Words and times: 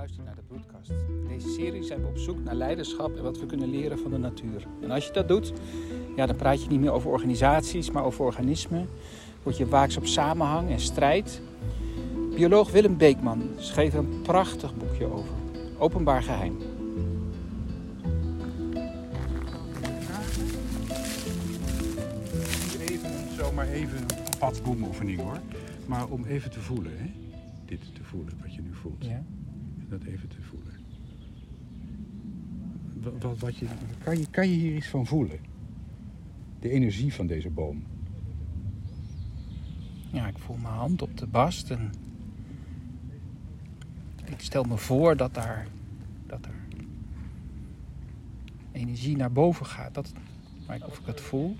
luistert 0.00 0.26
naar 0.26 0.34
de 0.34 0.42
Broedkast. 0.42 0.90
In 0.90 1.28
deze 1.28 1.48
serie 1.48 1.82
zijn 1.82 2.00
we 2.00 2.06
op 2.06 2.18
zoek 2.18 2.44
naar 2.44 2.54
leiderschap 2.54 3.16
en 3.16 3.22
wat 3.22 3.38
we 3.38 3.46
kunnen 3.46 3.70
leren 3.70 3.98
van 3.98 4.10
de 4.10 4.18
natuur. 4.18 4.66
En 4.82 4.90
als 4.90 5.06
je 5.06 5.12
dat 5.12 5.28
doet, 5.28 5.52
ja, 6.16 6.26
dan 6.26 6.36
praat 6.36 6.62
je 6.62 6.68
niet 6.68 6.80
meer 6.80 6.92
over 6.92 7.10
organisaties, 7.10 7.90
maar 7.90 8.04
over 8.04 8.24
organismen. 8.24 8.88
Word 9.42 9.56
je 9.56 9.66
waaks 9.66 9.96
op 9.96 10.06
samenhang 10.06 10.70
en 10.70 10.80
strijd. 10.80 11.42
Bioloog 12.34 12.70
Willem 12.70 12.96
Beekman 12.96 13.42
schreef 13.56 13.94
een 13.94 14.20
prachtig 14.22 14.76
boekje 14.76 15.12
over. 15.12 15.34
Openbaar 15.78 16.22
geheim. 16.22 16.56
Even, 22.80 23.10
zomaar 23.36 23.68
even 23.68 23.98
een 23.98 24.38
padboemoefening 24.38 25.20
hoor. 25.20 25.40
Maar 25.86 26.06
om 26.06 26.24
even 26.24 26.50
te 26.50 26.60
voelen, 26.60 26.92
hè? 26.98 27.10
dit 27.64 27.94
te 27.94 28.04
voelen, 28.04 28.34
wat 28.42 28.54
je 28.54 28.62
nu 28.62 28.74
voelt. 28.74 29.04
Ja. 29.04 29.22
Dat 29.90 30.02
even 30.02 30.28
te 30.28 30.42
voelen. 30.42 30.74
Wat, 33.20 33.38
wat, 33.38 33.56
je, 33.56 33.66
kan, 34.04 34.18
je, 34.18 34.26
kan 34.30 34.48
je 34.48 34.54
hier 34.54 34.76
iets 34.76 34.88
van 34.88 35.06
voelen? 35.06 35.38
De 36.60 36.70
energie 36.70 37.14
van 37.14 37.26
deze 37.26 37.50
boom. 37.50 37.82
ja, 40.12 40.26
ik 40.26 40.38
voel 40.38 40.56
mijn 40.56 40.74
hand 40.74 41.02
op 41.02 41.16
de 41.16 41.26
bast 41.26 41.70
en 41.70 41.90
ik 44.24 44.40
stel 44.40 44.62
me 44.62 44.76
voor 44.76 45.16
dat 45.16 45.34
daar 45.34 45.66
dat 46.26 46.44
er 46.46 46.54
energie 48.72 49.16
naar 49.16 49.32
boven 49.32 49.66
gaat. 49.66 49.94
Dat, 49.94 50.12
maar 50.66 50.80
of 50.86 50.98
ik 50.98 51.06
het 51.06 51.20
voel. 51.20 51.56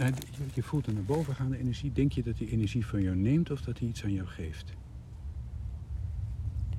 Ja, 0.00 0.10
je, 0.54 0.62
voelt 0.62 0.86
een 0.86 0.94
naar 0.94 1.04
boven 1.04 1.34
gaande 1.34 1.58
energie. 1.58 1.92
Denk 1.92 2.12
je 2.12 2.22
dat 2.22 2.36
die 2.36 2.50
energie 2.50 2.86
van 2.86 3.02
jou 3.02 3.16
neemt 3.16 3.50
of 3.50 3.60
dat 3.60 3.78
hij 3.78 3.88
iets 3.88 4.04
aan 4.04 4.12
jou 4.12 4.26
geeft? 4.26 4.72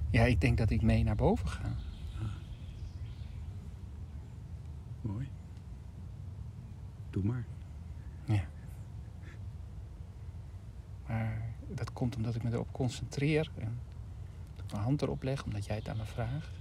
Ja, 0.09 0.23
ik 0.23 0.41
denk 0.41 0.57
dat 0.57 0.69
ik 0.69 0.81
mee 0.81 1.03
naar 1.03 1.15
boven 1.15 1.47
ga. 1.47 1.75
Mooi. 5.01 5.27
Doe 7.09 7.23
maar. 7.23 7.45
Ja. 8.25 8.43
Maar 11.07 11.53
dat 11.67 11.93
komt 11.93 12.15
omdat 12.15 12.35
ik 12.35 12.43
me 12.43 12.51
erop 12.51 12.71
concentreer 12.71 13.51
en 13.57 13.79
dat 14.55 14.65
ik 14.65 14.71
mijn 14.71 14.83
hand 14.83 15.01
erop 15.01 15.23
leg, 15.23 15.43
omdat 15.43 15.65
jij 15.65 15.75
het 15.75 15.89
aan 15.89 15.97
me 15.97 16.05
vraagt. 16.05 16.60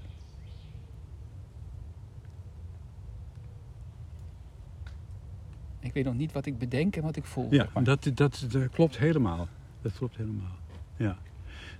Ik 5.91 5.96
weet 5.96 6.05
nog 6.05 6.14
niet 6.14 6.33
wat 6.33 6.46
ik 6.46 6.58
bedenk 6.58 6.96
en 6.96 7.02
wat 7.02 7.16
ik 7.16 7.24
voel. 7.24 7.55
Ja, 7.55 7.69
maar. 7.74 7.84
dat, 7.84 8.10
dat, 8.14 8.46
dat 8.50 8.69
klopt 8.69 8.98
helemaal. 8.98 9.48
Dat 9.83 9.92
klopt 9.92 10.16
helemaal. 10.16 10.56
Ja. 10.97 11.19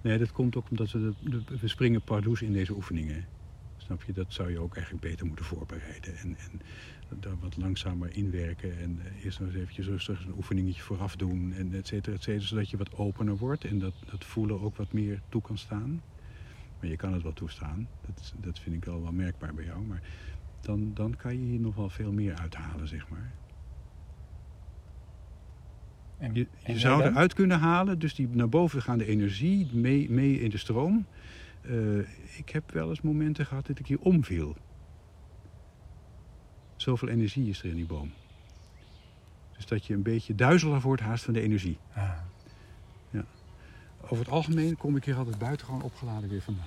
Nee, 0.01 0.19
dat 0.19 0.33
komt 0.33 0.57
ook 0.57 0.71
omdat 0.71 0.91
we, 0.91 1.13
we 1.61 1.69
springen 1.69 2.03
pardoes 2.03 2.43
in 2.43 2.53
deze 2.53 2.75
oefeningen. 2.75 3.25
Snap 3.77 4.03
je? 4.03 4.13
Dat 4.13 4.33
zou 4.33 4.51
je 4.51 4.59
ook 4.59 4.75
eigenlijk 4.75 5.05
beter 5.07 5.27
moeten 5.27 5.45
voorbereiden. 5.45 6.17
En, 6.17 6.37
en 6.39 6.61
daar 7.21 7.39
wat 7.41 7.57
langzamer 7.57 8.17
inwerken. 8.17 8.79
En 8.79 9.01
eh, 9.05 9.25
eerst 9.25 9.41
nog 9.41 9.49
eens 9.49 9.59
eventjes 9.59 9.87
rustig 9.87 10.25
een 10.25 10.37
oefeningetje 10.37 10.83
vooraf 10.83 11.17
doen. 11.17 11.53
En 11.53 11.75
et 11.75 11.87
cetera, 11.87 12.17
et 12.17 12.23
cetera. 12.23 12.47
Zodat 12.47 12.71
je 12.71 12.77
wat 12.77 12.95
opener 12.95 13.37
wordt. 13.37 13.65
En 13.65 13.79
dat, 13.79 13.95
dat 14.11 14.25
voelen 14.25 14.61
ook 14.61 14.77
wat 14.77 14.93
meer 14.93 15.21
toe 15.29 15.43
kan 15.43 15.59
staan. 15.59 16.03
Maar 16.81 16.91
je 16.91 16.97
kan 16.97 17.13
het 17.13 17.23
wel 17.23 17.33
toestaan. 17.33 17.89
Dat, 18.07 18.35
dat 18.37 18.59
vind 18.59 18.77
ik 18.77 18.85
wel 18.85 19.03
wel 19.03 19.13
merkbaar 19.13 19.55
bij 19.55 19.65
jou. 19.65 19.83
Maar 19.83 20.03
dan, 20.61 20.91
dan 20.95 21.17
kan 21.17 21.33
je 21.33 21.47
hier 21.47 21.61
nog 21.61 21.75
wel 21.75 21.91
veel 21.91 22.13
meer 22.13 22.35
uithalen, 22.35 22.89
zeg 22.89 23.09
maar. 23.09 23.33
En, 26.21 26.35
Je, 26.35 26.47
zou 26.79 27.03
dan? 27.03 27.13
eruit 27.13 27.35
kunnen 27.35 27.59
halen, 27.59 27.99
dus 27.99 28.15
die 28.15 28.29
naar 28.29 28.49
boven 28.49 28.83
gaande 28.83 29.07
energie 29.07 29.69
mee, 29.73 30.11
mee 30.11 30.41
in 30.41 30.51
de 30.51 30.59
stroom. 30.59 31.07
Eh, 31.61 31.99
ik 32.39 32.49
heb 32.53 32.71
wel 32.71 32.89
eens 32.89 33.01
momenten 33.01 33.47
gehad 33.47 33.67
dat 33.67 33.79
ik 33.79 33.87
hier 33.87 34.01
omviel. 34.01 34.57
Zoveel 36.77 37.09
energie 37.09 37.49
is 37.49 37.63
er 37.63 37.69
in 37.69 37.77
die 37.77 37.87
boom. 37.87 38.13
Dus 39.57 39.67
dat 39.67 39.87
je 39.87 39.95
een 39.95 40.03
beetje 40.03 40.35
duizelig 40.35 40.83
wordt 40.83 41.03
haast 41.03 41.25
van 41.25 41.35
de 41.35 41.41
energie. 41.41 41.79
Ah. 41.95 42.11
Over 44.03 44.25
het 44.25 44.35
algemeen 44.35 44.77
kom 44.77 44.97
ik 44.97 45.05
hier 45.05 45.17
altijd 45.17 45.39
buitengewoon 45.39 45.83
opgeladen 45.83 46.29
weer 46.29 46.43
vandaan. 46.43 46.67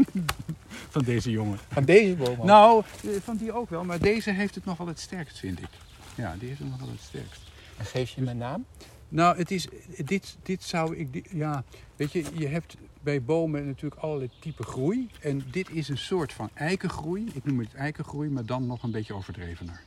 van 0.94 1.02
deze 1.02 1.30
jongen. 1.30 1.58
Van 1.68 1.84
deze 1.84 2.14
boom 2.14 2.40
ook. 2.40 2.44
Nou, 2.44 2.82
eh, 3.04 3.10
van 3.22 3.36
die 3.36 3.52
ook 3.52 3.70
wel, 3.70 3.84
maar 3.84 3.98
deze 3.98 4.30
heeft 4.30 4.54
het 4.54 4.64
nog 4.64 4.76
wel 4.78 4.86
het 4.86 5.00
sterkst, 5.00 5.38
vind 5.38 5.58
ik. 5.58 5.68
Ja, 6.14 6.34
die 6.38 6.48
heeft 6.48 6.60
het 6.60 6.68
nog 6.68 6.78
wel 6.78 6.88
het 6.88 7.00
sterkst. 7.00 7.51
En 7.78 7.84
geef 7.84 8.10
je 8.10 8.22
mijn 8.22 8.38
naam? 8.38 8.66
Nou, 9.08 9.36
het 9.36 9.50
is, 9.50 9.68
dit, 10.04 10.36
dit 10.42 10.62
zou 10.62 10.96
ik, 10.96 11.28
ja, 11.32 11.64
weet 11.96 12.12
je, 12.12 12.24
je 12.34 12.46
hebt 12.46 12.76
bij 13.02 13.22
bomen 13.22 13.66
natuurlijk 13.66 14.00
allerlei 14.00 14.30
type 14.40 14.62
groei. 14.62 15.08
En 15.20 15.42
dit 15.50 15.70
is 15.70 15.88
een 15.88 15.98
soort 15.98 16.32
van 16.32 16.50
eikengroei. 16.54 17.30
Ik 17.32 17.44
noem 17.44 17.58
het 17.58 17.74
eikengroei, 17.74 18.30
maar 18.30 18.46
dan 18.46 18.66
nog 18.66 18.82
een 18.82 18.90
beetje 18.90 19.14
overdrevener. 19.14 19.80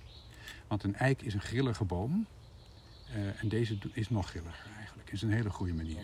Want 0.67 0.83
een 0.83 0.95
eik 0.95 1.21
is 1.21 1.33
een 1.33 1.41
grillige 1.41 1.83
boom. 1.83 2.25
eh, 3.13 3.41
en 3.41 3.49
deze 3.49 3.77
is 3.93 4.09
nog 4.09 4.29
grilliger 4.29 4.69
eigenlijk. 4.77 5.11
is 5.11 5.21
een 5.21 5.31
hele 5.31 5.49
goede 5.49 5.73
manier. 5.73 6.03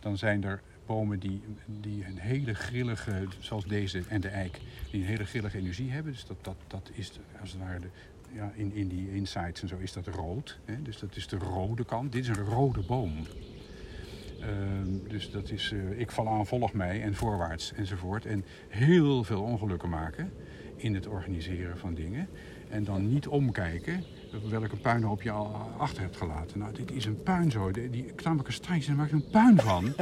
Dan 0.00 0.18
zijn 0.18 0.44
er 0.44 0.62
bomen 0.86 1.18
die, 1.18 1.42
die 1.66 2.04
een 2.06 2.18
hele 2.18 2.54
grillige, 2.54 3.26
zoals 3.38 3.64
deze 3.64 4.02
en 4.08 4.20
de 4.20 4.28
eik, 4.28 4.60
die 4.90 5.00
een 5.00 5.06
hele 5.06 5.24
grillige 5.24 5.58
energie 5.58 5.90
hebben. 5.90 6.12
Dus 6.12 6.26
dat, 6.26 6.44
dat, 6.44 6.56
dat 6.66 6.90
is 6.92 7.12
als 7.40 7.50
het 7.52 7.60
ware 7.60 7.80
de, 7.80 7.88
ja, 8.34 8.52
in, 8.54 8.74
in 8.74 8.88
die 8.88 9.14
insights 9.14 9.62
en 9.62 9.68
zo 9.68 9.76
is 9.76 9.92
dat 9.92 10.06
rood. 10.06 10.58
Hè? 10.64 10.82
Dus 10.82 10.98
dat 10.98 11.16
is 11.16 11.28
de 11.28 11.36
rode 11.36 11.84
kant. 11.84 12.12
Dit 12.12 12.22
is 12.22 12.28
een 12.28 12.44
rode 12.44 12.80
boom. 12.80 13.12
Ehm, 14.40 15.08
dus 15.08 15.30
dat 15.30 15.50
is, 15.50 15.72
eh, 15.72 16.00
ik 16.00 16.10
val 16.10 16.28
aan, 16.28 16.46
volg 16.46 16.72
mij 16.72 17.02
en 17.02 17.14
voorwaarts 17.14 17.72
enzovoort. 17.72 18.26
En 18.26 18.44
heel 18.68 19.24
veel 19.24 19.42
ongelukken 19.42 19.88
maken 19.88 20.32
in 20.76 20.94
het 20.94 21.06
organiseren 21.06 21.78
van 21.78 21.94
dingen. 21.94 22.28
En 22.68 22.84
dan 22.84 23.08
niet 23.08 23.26
omkijken 23.26 24.04
welke 24.48 24.76
puinhoop 24.76 25.22
je 25.22 25.30
al 25.30 25.54
achter 25.78 26.02
hebt 26.02 26.16
gelaten. 26.16 26.58
Nou, 26.58 26.72
dit 26.72 26.92
is 26.92 27.04
een 27.04 27.22
puinzooi. 27.22 27.72
Die, 27.72 27.90
die 27.90 28.04
Knamelijke 28.04 28.52
Strijns 28.52 28.88
maakt 28.88 29.12
een 29.12 29.30
puin 29.30 29.60
van. 29.60 29.92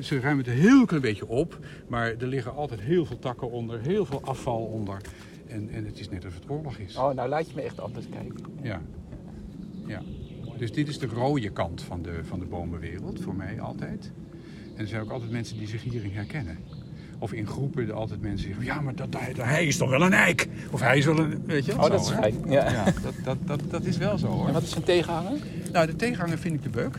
Ze 0.00 0.20
ruimen 0.20 0.44
het 0.44 0.54
een 0.54 0.60
heel 0.60 0.84
klein 0.84 1.02
beetje 1.02 1.28
op. 1.28 1.58
Maar 1.88 2.06
er 2.06 2.26
liggen 2.26 2.54
altijd 2.54 2.80
heel 2.80 3.06
veel 3.06 3.18
takken 3.18 3.50
onder, 3.50 3.80
heel 3.80 4.06
veel 4.06 4.22
afval 4.22 4.64
onder. 4.64 5.00
En, 5.46 5.68
en 5.70 5.84
het 5.84 6.00
is 6.00 6.08
net 6.08 6.24
alsof 6.24 6.40
het 6.40 6.50
oorlog 6.50 6.76
is. 6.76 6.96
Oh, 6.96 7.14
nou 7.14 7.28
laat 7.28 7.48
je 7.48 7.52
me 7.54 7.62
echt 7.62 7.80
anders 7.80 8.06
kijken. 8.08 8.44
Ja. 8.62 8.80
ja. 9.86 10.02
Dus 10.58 10.72
dit 10.72 10.88
is 10.88 10.98
de 10.98 11.06
rode 11.06 11.50
kant 11.50 11.82
van 11.82 12.02
de, 12.02 12.20
van 12.22 12.38
de 12.38 12.44
bomenwereld, 12.44 13.20
voor 13.20 13.34
mij 13.34 13.60
altijd. 13.60 14.12
En 14.74 14.80
er 14.80 14.86
zijn 14.86 15.02
ook 15.02 15.10
altijd 15.10 15.30
mensen 15.30 15.58
die 15.58 15.66
zich 15.66 15.82
hierin 15.82 16.12
herkennen. 16.12 16.58
Of 17.18 17.32
in 17.32 17.46
groepen 17.46 17.88
er 17.88 17.92
altijd 17.92 18.20
mensen 18.20 18.46
zeggen, 18.46 18.64
ja, 18.64 18.80
maar 18.80 18.94
dat, 18.94 19.12
dat, 19.12 19.36
hij 19.36 19.66
is 19.66 19.76
toch 19.76 19.90
wel 19.90 20.02
een 20.02 20.12
eik. 20.12 20.48
Of 20.70 20.80
hij 20.80 20.98
is 20.98 21.04
wel 21.04 21.18
een, 21.18 21.42
weet 21.46 21.64
je 21.64 21.72
Oh, 21.72 21.90
dat 21.90 22.00
is 22.00 22.10
fijn. 22.10 22.34
Ja. 22.46 22.70
Ja, 22.70 22.84
dat, 22.84 23.14
dat, 23.24 23.36
dat, 23.46 23.60
dat 23.70 23.84
is 23.84 23.96
wel 23.96 24.18
zo 24.18 24.26
hoor. 24.26 24.46
En 24.46 24.52
wat 24.52 24.62
is 24.62 24.70
zijn 24.70 24.84
tegenhanger? 24.84 25.38
Nou, 25.72 25.86
de 25.86 25.96
tegenhanger 25.96 26.38
vind 26.38 26.54
ik 26.54 26.62
de 26.62 26.68
beuk. 26.68 26.96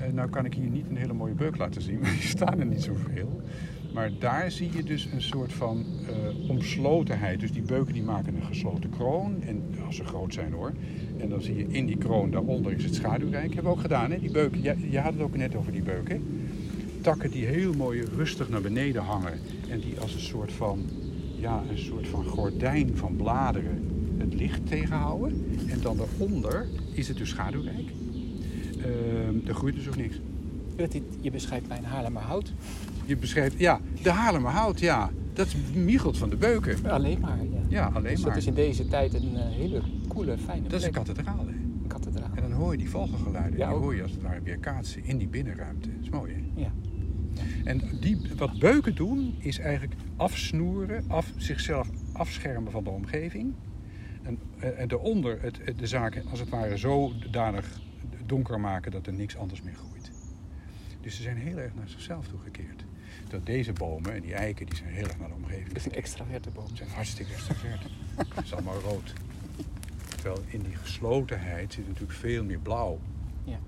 Eh, 0.00 0.12
nou 0.12 0.28
kan 0.28 0.44
ik 0.44 0.54
hier 0.54 0.68
niet 0.68 0.86
een 0.90 0.96
hele 0.96 1.12
mooie 1.12 1.34
beuk 1.34 1.56
laten 1.56 1.82
zien, 1.82 1.98
maar 2.02 2.10
die 2.10 2.28
staan 2.28 2.58
er 2.58 2.66
niet 2.66 2.82
zoveel. 2.82 3.42
Maar 3.96 4.10
daar 4.18 4.50
zie 4.50 4.70
je 4.72 4.82
dus 4.82 5.08
een 5.12 5.22
soort 5.22 5.52
van 5.52 5.84
eh, 6.08 6.50
omslotenheid. 6.50 7.40
Dus 7.40 7.52
die 7.52 7.62
beuken 7.62 7.92
die 7.92 8.02
maken 8.02 8.34
een 8.34 8.42
gesloten 8.42 8.90
kroon. 8.90 9.42
En 9.42 9.62
als 9.86 9.96
ze 9.96 10.04
groot 10.04 10.34
zijn 10.34 10.52
hoor. 10.52 10.72
En 11.18 11.28
dan 11.28 11.40
zie 11.40 11.56
je 11.56 11.66
in 11.68 11.86
die 11.86 11.98
kroon 11.98 12.30
daaronder 12.30 12.72
is 12.72 12.84
het 12.84 12.94
schaduwrijk. 12.94 13.54
Hebben 13.54 13.72
we 13.72 13.78
ook 13.78 13.80
gedaan 13.80 14.10
hè, 14.10 14.18
die 14.18 14.30
beuken. 14.30 14.62
Ja, 14.62 14.74
je 14.90 14.98
had 14.98 15.12
het 15.12 15.22
ook 15.22 15.36
net 15.36 15.54
over 15.54 15.72
die 15.72 15.82
beuken. 15.82 16.22
Takken 17.00 17.30
die 17.30 17.44
heel 17.46 17.72
mooi 17.72 18.04
rustig 18.16 18.48
naar 18.48 18.60
beneden 18.60 19.02
hangen. 19.02 19.38
En 19.68 19.80
die 19.80 20.00
als 20.00 20.14
een 20.14 20.20
soort 20.20 20.52
van, 20.52 20.80
ja, 21.36 21.62
een 21.70 21.78
soort 21.78 22.08
van 22.08 22.24
gordijn 22.24 22.96
van 22.96 23.16
bladeren 23.16 23.90
het 24.18 24.34
licht 24.34 24.66
tegenhouden. 24.66 25.44
En 25.68 25.80
dan 25.80 25.96
daaronder 25.96 26.66
is 26.92 27.08
het 27.08 27.16
dus 27.16 27.28
schaduwrijk. 27.28 27.90
Ehm 28.78 29.46
er 29.46 29.54
groeit 29.54 29.74
dus 29.74 29.88
ook 29.88 29.96
niks. 29.96 30.20
Je 31.20 31.30
beschrijft 31.30 31.68
mijn 31.68 31.84
Haarlemmerhout. 31.84 32.52
Je 33.06 33.16
beschrijft, 33.16 33.58
ja, 33.58 33.80
de 34.02 34.10
Haarlemmerhout, 34.10 34.80
ja. 34.80 35.10
Dat 35.32 35.46
is 35.46 35.56
Michelt 35.74 36.18
van 36.18 36.28
de 36.30 36.36
Beuken. 36.36 36.90
Alleen 36.90 37.20
maar, 37.20 37.38
ja. 37.44 37.58
Ja, 37.68 37.90
alleen 37.94 38.14
dus 38.14 38.20
maar. 38.22 38.28
dat 38.32 38.38
is 38.42 38.46
in 38.46 38.54
deze 38.54 38.88
tijd 38.88 39.14
een 39.14 39.36
eh, 39.36 39.48
hele 39.48 39.82
coole, 40.08 40.38
fijne 40.38 40.68
Dat 40.68 40.80
is 40.80 40.86
een 40.86 40.90
plek. 40.92 41.04
kathedraal, 41.04 41.46
hè. 41.46 41.52
Een 41.52 41.84
kathedraal. 41.86 42.30
En 42.34 42.42
dan 42.42 42.52
hoor 42.52 42.72
je 42.72 42.78
die 42.78 42.90
vogelgeluiden. 42.90 43.58
Ja, 43.58 43.66
die 43.66 43.74
ook. 43.76 43.82
hoor 43.82 43.94
je 43.94 44.02
als 44.02 44.10
het 44.12 44.22
ware 44.22 44.40
weer 44.42 44.58
kaatsen 44.58 45.04
in 45.04 45.18
die 45.18 45.28
binnenruimte. 45.28 45.88
Dat 45.92 46.02
is 46.02 46.10
mooi, 46.10 46.32
hè. 46.34 46.60
Ja. 46.60 46.72
En 47.64 47.82
die, 48.00 48.20
wat 48.36 48.58
beuken 48.58 48.94
doen, 48.94 49.34
is 49.38 49.58
eigenlijk 49.58 49.94
afsnoeren, 50.16 51.04
af, 51.08 51.32
zichzelf 51.36 51.90
afschermen 52.12 52.72
van 52.72 52.84
de 52.84 52.90
omgeving. 52.90 53.54
En, 54.22 54.38
eh, 54.58 54.80
en 54.80 54.88
daaronder 54.88 55.38
het, 55.42 55.58
het- 55.64 55.78
de 55.78 55.86
zaken 55.86 56.24
als 56.30 56.40
het 56.40 56.48
ware 56.48 56.76
zodanig 56.76 57.80
donker 58.26 58.60
maken 58.60 58.90
dat 58.92 59.06
er 59.06 59.12
niks 59.12 59.36
anders 59.36 59.62
meer 59.62 59.74
groeit. 59.74 60.10
Dus 61.00 61.16
ze 61.16 61.22
zijn 61.22 61.36
heel 61.36 61.56
erg 61.58 61.74
naar 61.74 61.88
zichzelf 61.88 62.26
toegekeerd. 62.28 62.84
Dat 63.28 63.46
deze 63.46 63.72
bomen 63.72 64.14
en 64.14 64.20
die 64.20 64.34
eiken, 64.34 64.66
die 64.66 64.76
zijn 64.76 64.88
heel 64.90 65.04
erg 65.06 65.18
naar 65.18 65.28
de 65.28 65.34
omgeving. 65.34 65.66
Dat 65.68 65.76
is 65.76 65.84
een 65.84 65.92
extraverte 65.92 66.50
boom. 66.50 66.68
Ze 66.68 66.76
zijn 66.76 66.88
hartstikke 66.88 67.32
extravert. 67.32 67.82
Het 68.34 68.44
is 68.44 68.52
allemaal 68.52 68.80
rood. 68.80 69.12
Terwijl 70.08 70.42
in 70.46 70.62
die 70.62 70.76
geslotenheid 70.76 71.72
zit 71.72 71.86
natuurlijk 71.86 72.18
veel 72.18 72.44
meer 72.44 72.58
blauw. 72.58 72.98
Ja. 73.44 73.58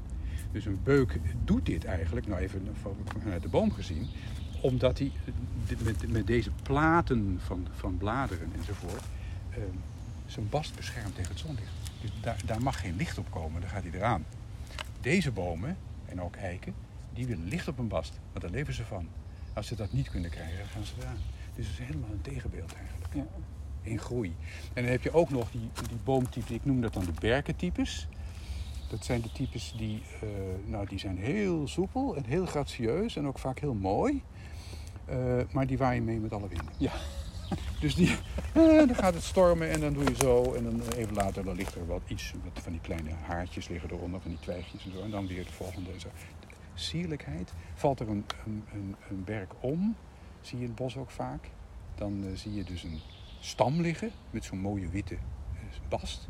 Dus 0.52 0.64
een 0.64 0.80
beuk 0.82 1.18
doet 1.44 1.66
dit 1.66 1.84
eigenlijk, 1.84 2.26
nou 2.26 2.40
even 2.40 2.68
van- 2.80 2.96
vanuit 3.22 3.42
de 3.42 3.48
boom 3.48 3.72
gezien, 3.72 4.06
omdat 4.60 4.98
hij 4.98 5.12
dit- 5.66 5.84
met, 5.84 6.08
met 6.12 6.26
deze 6.26 6.50
platen 6.62 7.38
van, 7.44 7.66
van 7.76 7.96
bladeren 7.98 8.52
enzovoort 8.58 9.02
eh, 9.50 9.58
zijn 10.26 10.48
bast 10.48 10.76
beschermt 10.76 11.14
tegen 11.14 11.30
het 11.30 11.38
zonlicht. 11.38 11.72
Dus 12.00 12.10
daar, 12.20 12.36
daar 12.46 12.62
mag 12.62 12.80
geen 12.80 12.96
licht 12.96 13.18
op 13.18 13.30
komen, 13.30 13.60
dan 13.60 13.70
gaat 13.70 13.82
hij 13.82 13.92
eraan. 13.92 14.24
Deze 15.00 15.30
bomen, 15.30 15.76
en 16.06 16.20
ook 16.20 16.36
eiken, 16.36 16.74
die 17.14 17.26
willen 17.26 17.48
licht 17.48 17.68
op 17.68 17.76
hun 17.76 17.88
bast, 17.88 18.18
want 18.32 18.40
daar 18.44 18.50
leven 18.54 18.74
ze 18.74 18.84
van. 18.84 19.08
Als 19.58 19.66
ze 19.66 19.74
dat 19.76 19.92
niet 19.92 20.10
kunnen 20.10 20.30
krijgen, 20.30 20.58
dan 20.58 20.66
gaan 20.66 20.84
ze 20.84 20.92
eraan. 21.00 21.16
Dus 21.54 21.66
het 21.66 21.78
is 21.78 21.86
helemaal 21.86 22.10
een 22.10 22.20
tegenbeeld 22.20 22.74
eigenlijk 22.74 23.14
Ja. 23.14 23.26
in 23.82 23.98
groei. 23.98 24.36
En 24.74 24.82
dan 24.82 24.92
heb 24.92 25.02
je 25.02 25.12
ook 25.12 25.30
nog 25.30 25.50
die, 25.50 25.70
die 25.88 25.98
boomtypen, 26.04 26.54
ik 26.54 26.64
noem 26.64 26.80
dat 26.80 26.92
dan 26.92 27.04
de 27.04 27.12
berkentypes. 27.20 28.08
Dat 28.90 29.04
zijn 29.04 29.20
de 29.20 29.32
types 29.32 29.74
die, 29.76 30.02
eh, 30.20 30.28
nou, 30.66 30.86
die 30.88 30.98
zijn 30.98 31.18
heel 31.18 31.68
soepel 31.68 32.16
en 32.16 32.24
heel 32.24 32.46
gracieus 32.46 33.16
en 33.16 33.26
ook 33.26 33.38
vaak 33.38 33.58
heel 33.58 33.74
mooi. 33.74 34.22
Eh, 35.04 35.40
maar 35.52 35.66
die 35.66 35.78
waaien 35.78 36.04
mee 36.04 36.18
met 36.18 36.32
alle 36.32 36.48
winden. 36.48 36.72
Ja. 36.76 36.92
Dus 37.80 37.94
die, 37.94 38.10
eh, 38.54 38.62
dan 38.62 38.94
gaat 38.94 39.14
het 39.14 39.22
stormen 39.22 39.70
en 39.70 39.80
dan 39.80 39.92
doe 39.92 40.04
je 40.04 40.14
zo. 40.18 40.52
En 40.54 40.64
dan 40.64 40.82
even 40.96 41.14
later 41.14 41.44
dan 41.44 41.56
ligt 41.56 41.74
er 41.74 41.86
wat 41.86 42.02
iets, 42.06 42.32
wat 42.44 42.62
van 42.62 42.72
die 42.72 42.80
kleine 42.80 43.10
haartjes 43.26 43.68
liggen 43.68 43.90
eronder, 43.90 44.20
van 44.20 44.30
die 44.30 44.40
twijgjes 44.40 44.84
en 44.84 44.92
zo. 44.92 45.02
En 45.02 45.10
dan 45.10 45.26
weer 45.26 45.44
de 45.44 45.52
volgende. 45.52 45.90
en 45.92 46.00
Zo. 46.00 46.08
Sierlijkheid. 46.78 47.52
Valt 47.74 48.00
er 48.00 48.08
een, 48.08 48.24
een, 48.46 48.64
een, 48.72 48.96
een 49.10 49.24
berk 49.24 49.52
om, 49.60 49.96
zie 50.40 50.58
je 50.58 50.62
in 50.62 50.70
het 50.70 50.78
bos 50.78 50.96
ook 50.96 51.10
vaak. 51.10 51.50
Dan 51.94 52.24
eh, 52.24 52.30
zie 52.34 52.54
je 52.54 52.64
dus 52.64 52.82
een 52.82 53.00
stam 53.40 53.80
liggen 53.80 54.10
met 54.30 54.44
zo'n 54.44 54.58
mooie 54.58 54.88
witte 54.88 55.14
eh, 55.14 55.60
bast. 55.88 56.26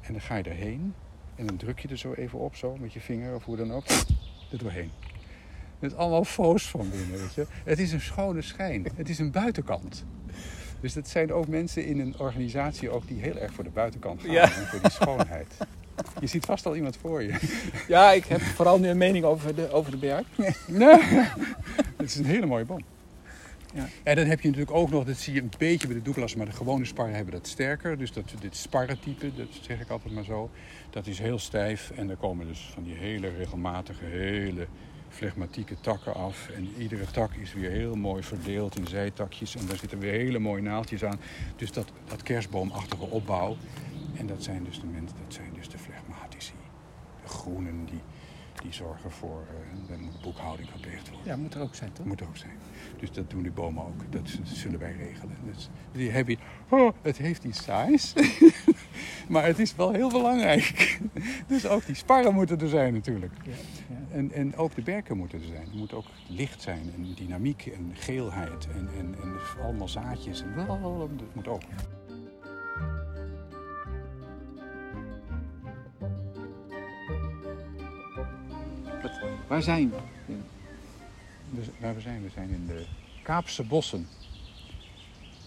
En 0.00 0.12
dan 0.12 0.22
ga 0.22 0.36
je 0.36 0.42
daarheen 0.42 0.94
en 1.34 1.46
dan 1.46 1.56
druk 1.56 1.78
je 1.78 1.88
er 1.88 1.98
zo 1.98 2.12
even 2.12 2.38
op, 2.38 2.54
zo 2.54 2.76
met 2.76 2.92
je 2.92 3.00
vinger 3.00 3.34
of 3.34 3.44
hoe 3.44 3.56
dan 3.56 3.72
ook, 3.72 3.86
er 4.50 4.58
doorheen. 4.58 4.90
Met 5.78 5.96
allemaal 5.96 6.24
foos 6.24 6.68
van 6.68 6.90
binnen, 6.90 7.18
weet 7.18 7.34
je. 7.34 7.46
Het 7.64 7.78
is 7.78 7.92
een 7.92 8.00
schone 8.00 8.42
schijn. 8.42 8.86
Het 8.94 9.08
is 9.08 9.18
een 9.18 9.30
buitenkant. 9.30 10.04
Dus 10.80 10.92
dat 10.92 11.08
zijn 11.08 11.32
ook 11.32 11.48
mensen 11.48 11.86
in 11.86 12.00
een 12.00 12.18
organisatie 12.18 12.90
ook 12.90 13.06
die 13.08 13.20
heel 13.20 13.36
erg 13.36 13.52
voor 13.52 13.64
de 13.64 13.70
buitenkant 13.70 14.20
gaan. 14.20 14.30
Ja. 14.30 14.42
En 14.42 14.66
voor 14.66 14.80
die 14.80 14.90
schoonheid. 14.90 15.56
Je 16.20 16.26
ziet 16.26 16.44
vast 16.44 16.66
al 16.66 16.76
iemand 16.76 16.96
voor 16.96 17.22
je. 17.22 17.34
ja, 17.88 18.12
ik 18.12 18.24
heb 18.24 18.40
vooral 18.40 18.78
nu 18.78 18.88
een 18.88 18.98
mening 18.98 19.24
over 19.24 19.54
de, 19.54 19.72
over 19.72 19.90
de 19.90 19.96
berg. 19.96 20.26
Nee. 20.66 21.02
Het 21.96 22.10
is 22.10 22.16
een 22.16 22.24
hele 22.24 22.46
mooie 22.46 22.64
boom. 22.64 22.84
Ja. 23.74 23.88
En 24.02 24.16
dan 24.16 24.26
heb 24.26 24.40
je 24.40 24.48
natuurlijk 24.48 24.76
ook 24.76 24.90
nog, 24.90 25.04
dat 25.04 25.16
zie 25.16 25.34
je 25.34 25.40
een 25.40 25.50
beetje 25.58 25.86
bij 25.86 25.96
de 25.96 26.02
Douglas, 26.02 26.34
maar 26.34 26.46
de 26.46 26.52
gewone 26.52 26.84
sparren 26.84 27.14
hebben 27.14 27.34
dat 27.34 27.46
sterker. 27.46 27.98
Dus 27.98 28.12
dat, 28.12 28.34
dit 28.40 28.56
sparrentype, 28.56 29.34
dat 29.34 29.46
zeg 29.60 29.80
ik 29.80 29.90
altijd 29.90 30.14
maar 30.14 30.24
zo, 30.24 30.50
dat 30.90 31.06
is 31.06 31.18
heel 31.18 31.38
stijf. 31.38 31.90
En 31.90 32.10
er 32.10 32.16
komen 32.16 32.46
dus 32.46 32.70
van 32.74 32.82
die 32.82 32.94
hele 32.94 33.28
regelmatige, 33.28 34.04
hele 34.04 34.66
flegmatieke 35.08 35.76
takken 35.80 36.14
af. 36.14 36.48
En 36.48 36.68
iedere 36.78 37.04
tak 37.10 37.34
is 37.34 37.54
weer 37.54 37.70
heel 37.70 37.94
mooi 37.94 38.22
verdeeld 38.22 38.76
in 38.76 38.86
zijtakjes. 38.86 39.56
En 39.56 39.66
daar 39.66 39.76
zitten 39.76 39.98
weer 39.98 40.12
hele 40.12 40.38
mooie 40.38 40.62
naaldjes 40.62 41.04
aan. 41.04 41.20
Dus 41.56 41.72
dat, 41.72 41.88
dat 42.08 42.22
kerstboomachtige 42.22 43.04
opbouw. 43.04 43.56
En 44.18 44.26
dat 44.26 44.42
zijn 44.42 44.64
dus 44.64 44.80
de 44.80 44.86
mensen, 44.86 45.16
dat 45.24 45.34
zijn 45.34 45.50
dus 45.54 45.68
de 45.68 45.78
flegmatici. 45.78 46.52
De 47.22 47.28
groenen 47.28 47.84
die, 47.84 48.00
die 48.62 48.72
zorgen 48.72 49.10
voor, 49.10 49.46
uh, 49.88 49.94
er 49.94 49.98
moet 49.98 50.20
boekhouding 50.22 50.70
gepleegd 50.70 51.08
worden. 51.10 51.26
Ja, 51.26 51.36
moet 51.36 51.54
er 51.54 51.60
ook 51.60 51.74
zijn, 51.74 51.92
toch? 51.92 52.06
Moet 52.06 52.22
ook 52.22 52.36
zijn. 52.36 52.58
Dus 52.98 53.12
dat 53.12 53.30
doen 53.30 53.42
die 53.42 53.52
bomen 53.52 53.84
ook. 53.84 54.12
Dat 54.12 54.38
zullen 54.42 54.78
wij 54.78 54.92
regelen. 54.92 55.36
Dus 55.44 55.70
die 55.92 56.10
hebben, 56.10 56.36
oh, 56.68 56.92
het 57.02 57.16
heeft 57.16 57.44
iets 57.44 57.62
saais. 57.62 58.12
maar 59.28 59.46
het 59.46 59.58
is 59.58 59.74
wel 59.76 59.92
heel 59.92 60.10
belangrijk. 60.10 60.98
dus 61.46 61.66
ook 61.66 61.86
die 61.86 61.94
sparren 61.94 62.34
moeten 62.34 62.60
er 62.60 62.68
zijn 62.68 62.92
natuurlijk. 62.92 63.32
Ja, 63.44 63.52
ja. 63.88 64.16
En, 64.16 64.32
en 64.32 64.56
ook 64.56 64.74
de 64.74 64.82
berken 64.82 65.16
moeten 65.16 65.40
er 65.40 65.46
zijn. 65.46 65.66
Er 65.72 65.78
moet 65.78 65.92
ook 65.92 66.06
licht 66.28 66.62
zijn 66.62 66.92
en 66.96 67.14
dynamiek 67.14 67.66
en 67.66 67.90
geelheid. 67.94 68.68
En, 68.74 68.88
en, 68.98 69.14
en 69.22 69.62
allemaal 69.62 69.88
zaadjes. 69.88 70.42
En 70.42 70.66
dat 70.66 71.08
moet 71.34 71.48
ook. 71.48 71.62
Wat- 79.02 79.20
Waar 79.46 79.62
zijn 79.62 79.90
we? 79.90 79.96
Waar 81.80 81.94
we 81.94 82.00
zijn, 82.00 82.22
we 82.22 82.28
zijn 82.30 82.50
in 82.50 82.66
de 82.66 82.84
Kaapse 83.22 83.62
bossen. 83.64 84.08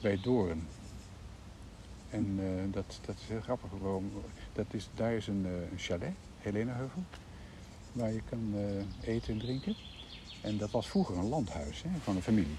Bij 0.01 0.19
Doorn. 0.21 0.68
En 2.09 2.39
eh, 2.39 2.74
dat, 2.74 3.00
dat 3.06 3.15
is 3.15 3.27
heel 3.27 3.42
grappig. 3.42 3.69
Dat 4.53 4.65
is, 4.71 4.89
daar 4.95 5.13
is 5.13 5.27
een, 5.27 5.45
eh, 5.45 5.71
een 5.71 5.77
chalet, 5.77 6.13
Helenaheuvel. 6.38 7.03
Waar 7.92 8.12
je 8.12 8.21
kan 8.30 8.53
eh, 8.56 9.13
eten 9.13 9.33
en 9.33 9.39
drinken. 9.39 9.75
En 10.42 10.57
dat 10.57 10.71
was 10.71 10.88
vroeger 10.88 11.18
een 11.18 11.30
landhuis 11.30 11.81
hè, 11.81 11.89
van 12.03 12.15
een 12.15 12.21
familie. 12.21 12.56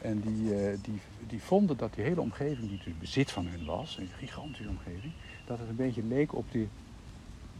En 0.00 0.20
die, 0.20 0.80
die, 0.80 1.00
die 1.26 1.42
vonden 1.42 1.76
dat 1.76 1.94
die 1.94 2.04
hele 2.04 2.20
omgeving, 2.20 2.68
die 2.68 2.78
dus 2.84 2.98
bezit 2.98 3.30
van 3.30 3.46
hun 3.46 3.64
was, 3.64 3.96
een 3.98 4.08
gigantische 4.18 4.68
omgeving, 4.68 5.12
dat 5.46 5.58
het 5.58 5.68
een 5.68 5.76
beetje 5.76 6.02
leek 6.02 6.34
op 6.34 6.44
de, 6.52 6.66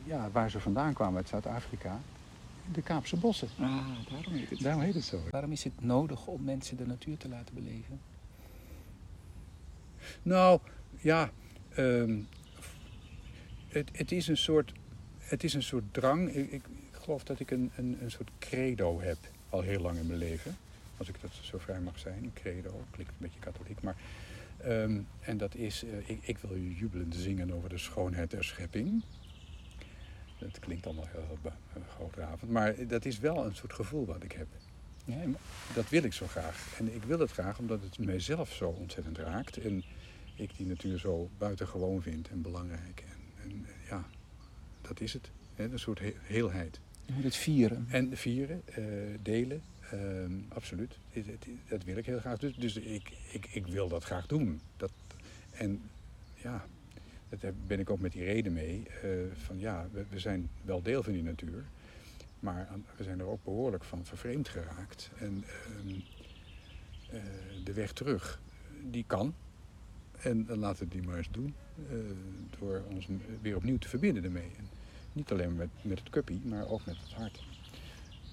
ja, 0.04 0.30
waar 0.30 0.50
ze 0.50 0.60
vandaan 0.60 0.92
kwamen 0.92 1.16
uit 1.16 1.28
Zuid-Afrika, 1.28 2.00
de 2.72 2.82
Kaapse 2.82 3.16
bossen. 3.16 3.48
Ah, 3.58 3.86
daarom 4.10 4.32
heet 4.32 4.50
het. 4.50 4.60
Daarom 4.60 4.82
heet 4.82 4.94
het 4.94 5.04
zo. 5.04 5.20
Waarom 5.30 5.52
is 5.52 5.64
het 5.64 5.84
nodig 5.84 6.26
om 6.26 6.44
mensen 6.44 6.76
de 6.76 6.86
natuur 6.86 7.16
te 7.16 7.28
laten 7.28 7.54
beleven? 7.54 8.00
Nou, 10.22 10.60
ja, 11.00 11.30
ehm, 11.74 12.18
het, 13.68 13.90
het, 13.92 14.12
is 14.12 14.28
een 14.28 14.36
soort, 14.36 14.72
het 15.18 15.44
is 15.44 15.54
een 15.54 15.62
soort 15.62 15.84
drang. 15.90 16.28
Ik, 16.28 16.52
ik, 16.52 16.62
ik 16.66 17.00
geloof 17.00 17.24
dat 17.24 17.40
ik 17.40 17.50
een, 17.50 17.70
een, 17.76 17.98
een 18.00 18.10
soort 18.10 18.30
credo 18.38 19.00
heb, 19.00 19.18
al 19.50 19.60
heel 19.60 19.80
lang 19.80 19.98
in 19.98 20.06
mijn 20.06 20.18
leven. 20.18 20.56
Als 20.96 21.08
ik 21.08 21.20
dat 21.20 21.30
zo 21.40 21.58
vrij 21.58 21.80
mag 21.80 21.98
zijn, 21.98 22.24
een 22.24 22.32
credo, 22.34 22.84
klinkt 22.90 23.12
een 23.12 23.18
beetje 23.18 23.40
katholiek. 23.40 23.82
Maar, 23.82 23.96
ehm, 24.56 25.00
en 25.20 25.36
dat 25.36 25.54
is, 25.54 25.84
eh, 25.84 26.08
ik, 26.08 26.18
ik 26.22 26.38
wil 26.38 26.58
jubelend 26.58 27.14
zingen 27.14 27.52
over 27.52 27.68
de 27.68 27.78
schoonheid 27.78 28.30
der 28.30 28.44
schepping. 28.44 29.02
Dat 30.38 30.58
klinkt 30.58 30.86
allemaal 30.86 31.06
heel 31.10 31.38
ba- 31.42 31.56
eh, 31.74 31.82
hoogdravend, 31.98 32.50
maar 32.50 32.86
dat 32.86 33.04
is 33.04 33.18
wel 33.18 33.44
een 33.46 33.54
soort 33.54 33.72
gevoel 33.72 34.06
wat 34.06 34.22
ik 34.22 34.32
heb. 34.32 34.46
Dat 35.74 35.88
wil 35.88 36.02
ik 36.02 36.12
zo 36.12 36.26
graag. 36.26 36.74
En 36.78 36.94
ik 36.94 37.02
wil 37.02 37.18
het 37.18 37.30
graag 37.30 37.58
omdat 37.58 37.82
het 37.82 37.98
mijzelf 37.98 38.52
zo 38.52 38.68
ontzettend 38.68 39.18
raakt. 39.18 39.56
En 39.56 39.82
ik 40.34 40.56
die 40.56 40.66
natuur 40.66 40.98
zo 40.98 41.28
buitengewoon 41.38 42.02
vind 42.02 42.28
en 42.28 42.42
belangrijk. 42.42 43.04
En, 43.08 43.42
en 43.50 43.66
ja, 43.88 44.04
dat 44.82 45.00
is 45.00 45.12
het. 45.12 45.30
Een 45.56 45.78
soort 45.78 45.98
he- 45.98 46.14
heelheid. 46.22 46.80
je 47.06 47.12
moet 47.12 47.24
het 47.24 47.36
vieren. 47.36 47.86
En 47.90 48.16
vieren, 48.16 48.62
eh, 48.64 48.84
delen, 49.22 49.62
ehm, 49.90 50.32
absoluut. 50.48 50.98
Het- 51.10 51.26
het- 51.26 51.46
Dat 51.68 51.84
wil 51.84 51.96
ik 51.96 52.06
heel 52.06 52.18
graag. 52.18 52.38
Dus, 52.38 52.56
dus 52.56 52.76
ik, 52.76 53.10
ik, 53.32 53.46
ik 53.52 53.66
wil 53.66 53.88
dat 53.88 54.04
graag 54.04 54.26
doen. 54.26 54.60
Dat, 54.76 54.90
en 55.50 55.82
ja, 56.34 56.66
daar 57.40 57.52
ben 57.66 57.78
ik 57.80 57.90
ook 57.90 58.00
met 58.00 58.12
die 58.12 58.24
reden 58.24 58.52
mee. 58.52 58.82
eh, 59.02 59.10
van 59.34 59.58
ja, 59.58 59.86
we, 60.10 60.18
zijn 60.18 60.48
wel 60.64 60.82
deel 60.82 61.02
van 61.02 61.12
die 61.12 61.22
natuur. 61.22 61.64
Maar 62.40 62.68
we 62.96 63.04
zijn 63.04 63.18
er 63.20 63.26
ook 63.26 63.44
behoorlijk 63.44 63.84
van 63.84 64.04
vervreemd 64.04 64.48
geraakt. 64.48 65.10
En 65.18 65.44
ehm, 65.46 65.94
eh, 67.10 67.22
de 67.64 67.72
weg 67.72 67.92
terug, 67.92 68.40
die 68.90 69.04
kan. 69.06 69.34
En 70.20 70.44
dan 70.46 70.58
laten 70.58 70.84
we 70.84 70.90
die 70.90 71.02
maar 71.02 71.16
eens 71.16 71.30
doen. 71.30 71.54
eh, 71.90 71.96
door 72.58 72.82
ons 72.94 73.08
weer 73.42 73.56
opnieuw 73.56 73.78
te 73.78 73.88
verbinden 73.88 74.24
ermee. 74.24 74.50
En 74.58 74.68
niet 75.12 75.32
alleen 75.32 75.56
met, 75.56 75.68
met 75.82 75.98
het 75.98 76.10
cuppie, 76.10 76.40
maar 76.44 76.68
ook 76.68 76.86
met 76.86 76.96
het 77.02 77.12
hart. 77.12 77.42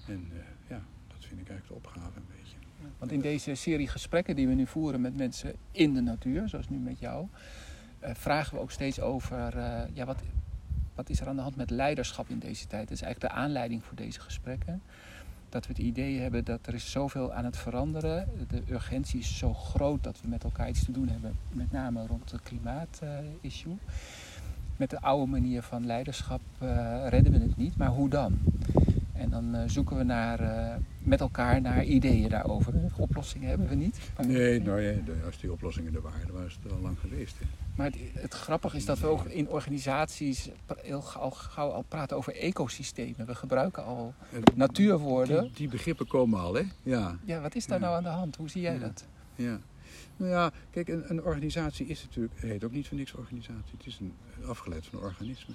En 0.07 0.27
ja, 0.67 0.83
dat 1.07 1.25
vind 1.25 1.41
ik 1.41 1.49
eigenlijk 1.49 1.67
de 1.67 1.73
opgave 1.73 2.17
een 2.19 2.25
beetje. 2.37 2.55
Want 2.97 3.11
in 3.11 3.19
deze 3.21 3.55
serie 3.55 3.87
gesprekken 3.87 4.35
die 4.35 4.47
we 4.47 4.53
nu 4.53 4.67
voeren 4.67 5.01
met 5.01 5.17
mensen 5.17 5.55
in 5.71 5.93
de 5.93 6.01
natuur, 6.01 6.49
zoals 6.49 6.69
nu 6.69 6.77
met 6.77 6.99
jou, 6.99 7.27
vragen 8.01 8.55
we 8.55 8.61
ook 8.61 8.71
steeds 8.71 8.99
over 8.99 9.57
eh, 9.57 9.81
ja, 9.93 10.05
wat, 10.05 10.21
wat 10.95 11.09
is 11.09 11.19
er 11.19 11.27
aan 11.27 11.35
de 11.35 11.41
hand 11.41 11.55
met 11.55 11.69
leiderschap 11.69 12.29
in 12.29 12.39
deze 12.39 12.67
tijd. 12.67 12.87
Dat 12.87 12.97
is 12.97 13.01
eigenlijk 13.01 13.33
de 13.33 13.39
aanleiding 13.39 13.83
voor 13.83 13.95
deze 13.95 14.19
gesprekken. 14.19 14.81
Dat 15.49 15.67
we 15.67 15.73
het 15.73 15.81
idee 15.81 16.19
hebben 16.19 16.43
dat 16.43 16.67
er 16.67 16.73
is 16.73 16.91
zoveel 16.91 17.33
aan 17.33 17.45
het 17.45 17.57
veranderen. 17.57 18.27
De 18.47 18.63
urgentie 18.69 19.19
is 19.19 19.37
zo 19.37 19.53
groot 19.53 20.03
dat 20.03 20.21
we 20.21 20.27
met 20.27 20.43
elkaar 20.43 20.69
iets 20.69 20.85
te 20.85 20.91
doen 20.91 21.07
hebben, 21.07 21.37
met 21.49 21.71
name 21.71 22.07
rond 22.07 22.31
het 22.31 22.41
klimaat-issue. 22.41 23.77
met 24.77 24.89
de 24.89 25.01
oude 25.01 25.31
manier 25.31 25.61
van 25.61 25.85
leiderschap 25.85 26.41
eh, 26.57 27.05
redden 27.07 27.31
we 27.31 27.39
het 27.39 27.57
niet, 27.57 27.77
maar 27.77 27.89
hoe 27.89 28.09
dan? 28.09 28.39
En 29.21 29.29
dan 29.29 29.55
eh, 29.55 29.69
zoeken 29.69 29.97
we 29.97 30.03
naar, 30.03 30.39
eh, 30.39 30.75
met 30.99 31.19
elkaar 31.19 31.61
naar 31.61 31.83
ideeën 31.83 32.29
daarover. 32.29 32.73
Oplossingen 32.97 33.49
hebben 33.49 33.67
we 33.67 33.75
niet. 33.75 33.99
Maar, 34.17 34.25
Nee, 34.27 34.61
nou 34.61 34.81
ja, 34.81 34.93
als 35.25 35.37
die 35.39 35.51
oplossingen 35.51 35.95
er 35.95 36.01
waren, 36.01 36.27
dan 36.27 36.43
was 36.43 36.57
het 36.63 36.71
al 36.71 36.79
lang 36.79 36.99
geweest. 36.99 37.35
Hè. 37.39 37.45
maar 37.75 37.85
het, 37.85 37.95
het 38.13 38.33
grappige 38.33 38.77
is 38.77 38.85
dat 38.85 38.99
we 38.99 39.07
ook 39.07 39.25
in 39.25 39.47
organisaties 39.49 40.49
heel 40.81 41.01
gauw, 41.01 41.29
gauw 41.29 41.69
al 41.69 41.81
praten 41.87 42.17
over 42.17 42.35
ecosystemen. 42.35 43.25
We 43.25 43.35
gebruiken 43.35 43.85
al 43.85 44.13
En 44.33 44.41
natuurwoorden. 44.55 45.41
Die, 45.43 45.51
die 45.53 45.67
begrippen 45.69 46.07
komen 46.07 46.39
al, 46.39 46.53
hè? 46.53 46.63
Ja, 46.83 47.17
Ja, 47.25 47.41
wat 47.41 47.55
is 47.55 47.65
daar 47.67 47.79
Ja. 47.79 47.85
nou 47.85 47.97
aan 47.97 48.03
de 48.03 48.09
hand? 48.09 48.35
Hoe 48.35 48.49
zie 48.49 48.61
jij 48.61 48.73
Ja. 48.73 48.79
dat? 48.79 49.05
ja. 49.35 49.59
Nou 50.17 50.31
ja, 50.31 50.51
kijk, 50.71 50.87
een, 50.87 51.03
een 51.09 51.23
organisatie 51.23 51.85
is 51.87 52.03
natuurlijk, 52.03 52.33
het 52.39 52.49
heet 52.49 52.63
ook 52.63 52.71
niet 52.71 52.87
voor 52.87 52.97
niks 52.97 53.13
organisatie. 53.13 53.77
Het 53.77 53.85
is 53.87 53.99
een, 53.99 54.13
afgeleid 54.47 54.85
van 54.85 54.99
een 54.99 55.05
organisme. 55.05 55.53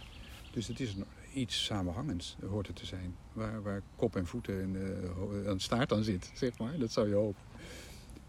Dus 0.51 0.67
het 0.67 0.81
is 0.81 0.95
een, 0.95 1.05
iets 1.37 1.65
samenhangends, 1.65 2.37
hoort 2.49 2.67
het 2.67 2.77
te 2.77 2.87
zijn. 2.87 3.15
Waar, 3.33 3.63
waar 3.63 3.83
kop 3.97 4.17
en 4.17 4.27
voeten 4.27 4.63
en 4.63 4.77
eh, 5.05 5.11
ho- 5.13 5.49
aan 5.49 5.61
staart 5.61 5.93
aan 5.93 6.03
zit, 6.05 6.31
zeg 6.35 6.59
maar. 6.59 6.79
Dat 6.79 6.93
zou 6.93 7.09
je 7.09 7.15
hopen. 7.15 7.43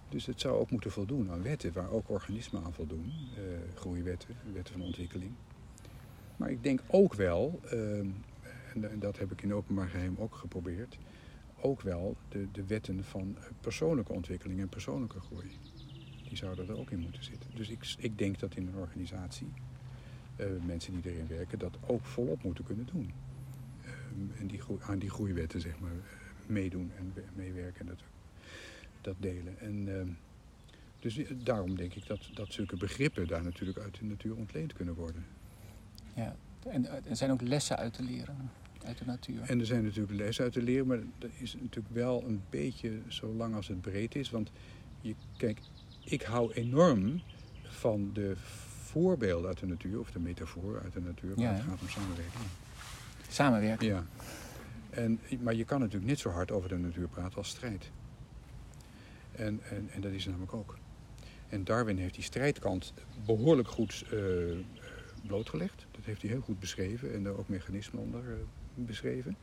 Dus 0.10 0.26
het 0.26 0.42
zou 0.42 0.60
ook 0.60 0.72
moeten 0.72 0.92
voldoen 0.92 1.32
aan 1.32 1.42
wetten 1.42 1.74
waar 1.74 1.90
ook 1.92 2.10
organismen 2.10 2.64
aan 2.64 2.74
voldoen. 2.74 3.12
eh, 3.36 3.42
groeiwetten, 3.76 4.36
wetten 4.54 4.74
van 4.74 4.84
ontwikkeling. 4.84 5.32
Maar 6.38 6.50
ik 6.50 6.64
denk 6.64 6.82
ook 6.88 7.14
wel, 7.14 7.60
ehm, 7.64 8.08
en, 8.74 9.00
dat 9.00 9.18
heb 9.18 9.32
ik 9.32 9.42
in 9.42 9.54
openbaar 9.54 9.88
geheim 9.88 10.16
ook 10.20 10.36
geprobeerd, 10.36 10.98
ook 11.62 11.82
wel 11.82 12.16
de, 12.30 12.48
de 12.52 12.66
wetten 12.66 13.04
van 13.04 13.36
eh, 13.38 13.44
persoonlijke 13.62 14.14
ontwikkeling 14.14 14.60
en 14.60 14.70
persoonlijke 14.70 15.20
groei. 15.20 15.58
Die 16.28 16.38
zouden 16.38 16.68
er 16.68 16.78
ook 16.78 16.90
in 16.92 17.00
moeten 17.00 17.24
zitten. 17.24 17.50
Dus 17.56 17.70
ik, 17.70 17.96
ik 17.98 18.18
denk 18.18 18.40
dat 18.40 18.56
in 18.56 18.68
een 18.68 18.76
organisatie 18.76 19.48
eh, 19.56 19.62
mensen 20.66 21.02
die 21.02 21.12
erin 21.12 21.28
werken 21.28 21.60
dat 21.60 21.78
ook 21.86 22.06
volop 22.06 22.44
moeten 22.44 22.64
kunnen 22.64 22.88
doen. 22.94 23.12
Ehm, 23.86 24.40
en 24.42 24.48
die, 24.48 24.62
aan 24.82 25.00
die 25.00 25.10
groeiwetten 25.10 25.62
zeg 25.62 25.80
maar 25.80 25.92
eh, 25.92 25.98
meedoen 26.50 26.92
en 26.98 27.12
we- 27.14 27.24
meewerken 27.36 27.80
en 27.82 27.88
dat, 27.88 28.04
dat 29.02 29.16
delen. 29.20 29.60
En, 29.60 29.98
ehm, 30.00 30.08
dus 31.00 31.18
eh, 31.18 31.32
daarom 31.44 31.76
denk 31.76 31.94
ik 31.94 32.08
dat, 32.08 32.30
dat 32.34 32.54
zulke 32.54 32.78
begrippen 32.78 33.28
daar 33.28 33.44
natuurlijk 33.44 33.78
uit 33.80 34.00
de 34.00 34.06
natuur 34.06 34.36
ontleend 34.36 34.74
kunnen 34.74 34.94
worden. 34.96 35.26
Ja. 36.16 36.36
En 36.70 36.86
eh, 36.86 37.10
er 37.10 37.16
zijn 37.16 37.32
ook 37.32 37.42
lessen 37.42 37.78
uit 37.78 37.94
te 37.94 38.04
leren 38.04 38.50
uit 38.86 38.98
de 38.98 39.06
natuur. 39.06 39.42
En 39.42 39.60
er 39.60 39.66
zijn 39.66 39.84
natuurlijk 39.84 40.16
lessen 40.18 40.44
uit 40.44 40.54
te 40.54 40.62
leren, 40.62 40.88
maar 40.88 41.00
dat 41.18 41.30
is 41.38 41.54
natuurlijk 41.54 41.94
wel 41.96 42.24
een 42.28 42.42
beetje 42.50 43.00
zo 43.08 43.34
lang 43.34 43.56
als 43.56 43.68
het 43.68 43.82
breed 43.82 44.16
is. 44.16 44.30
Want 44.30 44.52
je, 45.02 45.16
kijk, 45.38 45.60
ik 46.04 46.22
hou 46.22 46.54
enorm 46.54 47.22
van 47.64 48.10
de 48.14 48.36
voorbeelden 48.88 49.48
uit 49.48 49.60
de 49.60 49.66
natuur, 49.66 50.00
of 50.00 50.12
de 50.12 50.20
metaforen 50.20 50.82
uit 50.82 50.94
de 50.94 51.02
natuur, 51.02 51.36
waar 51.36 51.46
Ja, 51.46 51.54
het 51.54 51.64
gaat 51.64 51.82
om 51.82 51.90
samenwerking. 51.90 52.44
Samenwerken. 53.30 53.88
Ja. 53.88 54.06
En, 54.90 55.20
maar 55.40 55.56
je 55.56 55.66
kan 55.66 55.80
natuurlijk 55.80 56.08
net 56.10 56.20
zo 56.20 56.30
hard 56.30 56.52
over 56.52 56.70
de 56.70 56.78
natuur 56.78 57.08
praten 57.08 57.38
als 57.38 57.50
strijd. 57.50 57.90
En, 59.32 59.60
en, 59.70 59.90
en 59.92 60.02
dat 60.02 60.12
is 60.12 60.26
namelijk 60.26 60.54
ook. 60.54 60.78
En 61.50 61.64
Darwin 61.64 61.98
heeft 61.98 62.16
die 62.16 62.24
strijdkant 62.24 62.94
behoorlijk 63.26 63.68
goed 63.68 64.06
eh, 64.12 64.20
blootgelegd. 65.28 65.86
Dat 65.92 66.06
heeft 66.06 66.22
hij 66.22 66.32
heel 66.32 66.42
goed 66.42 66.60
beschreven 66.60 67.14
en 67.14 67.26
er 67.26 67.38
ook 67.38 67.48
mechanismen 67.48 68.02
onder 68.02 68.22
eh, 68.32 68.36
beschreven. 68.74 69.38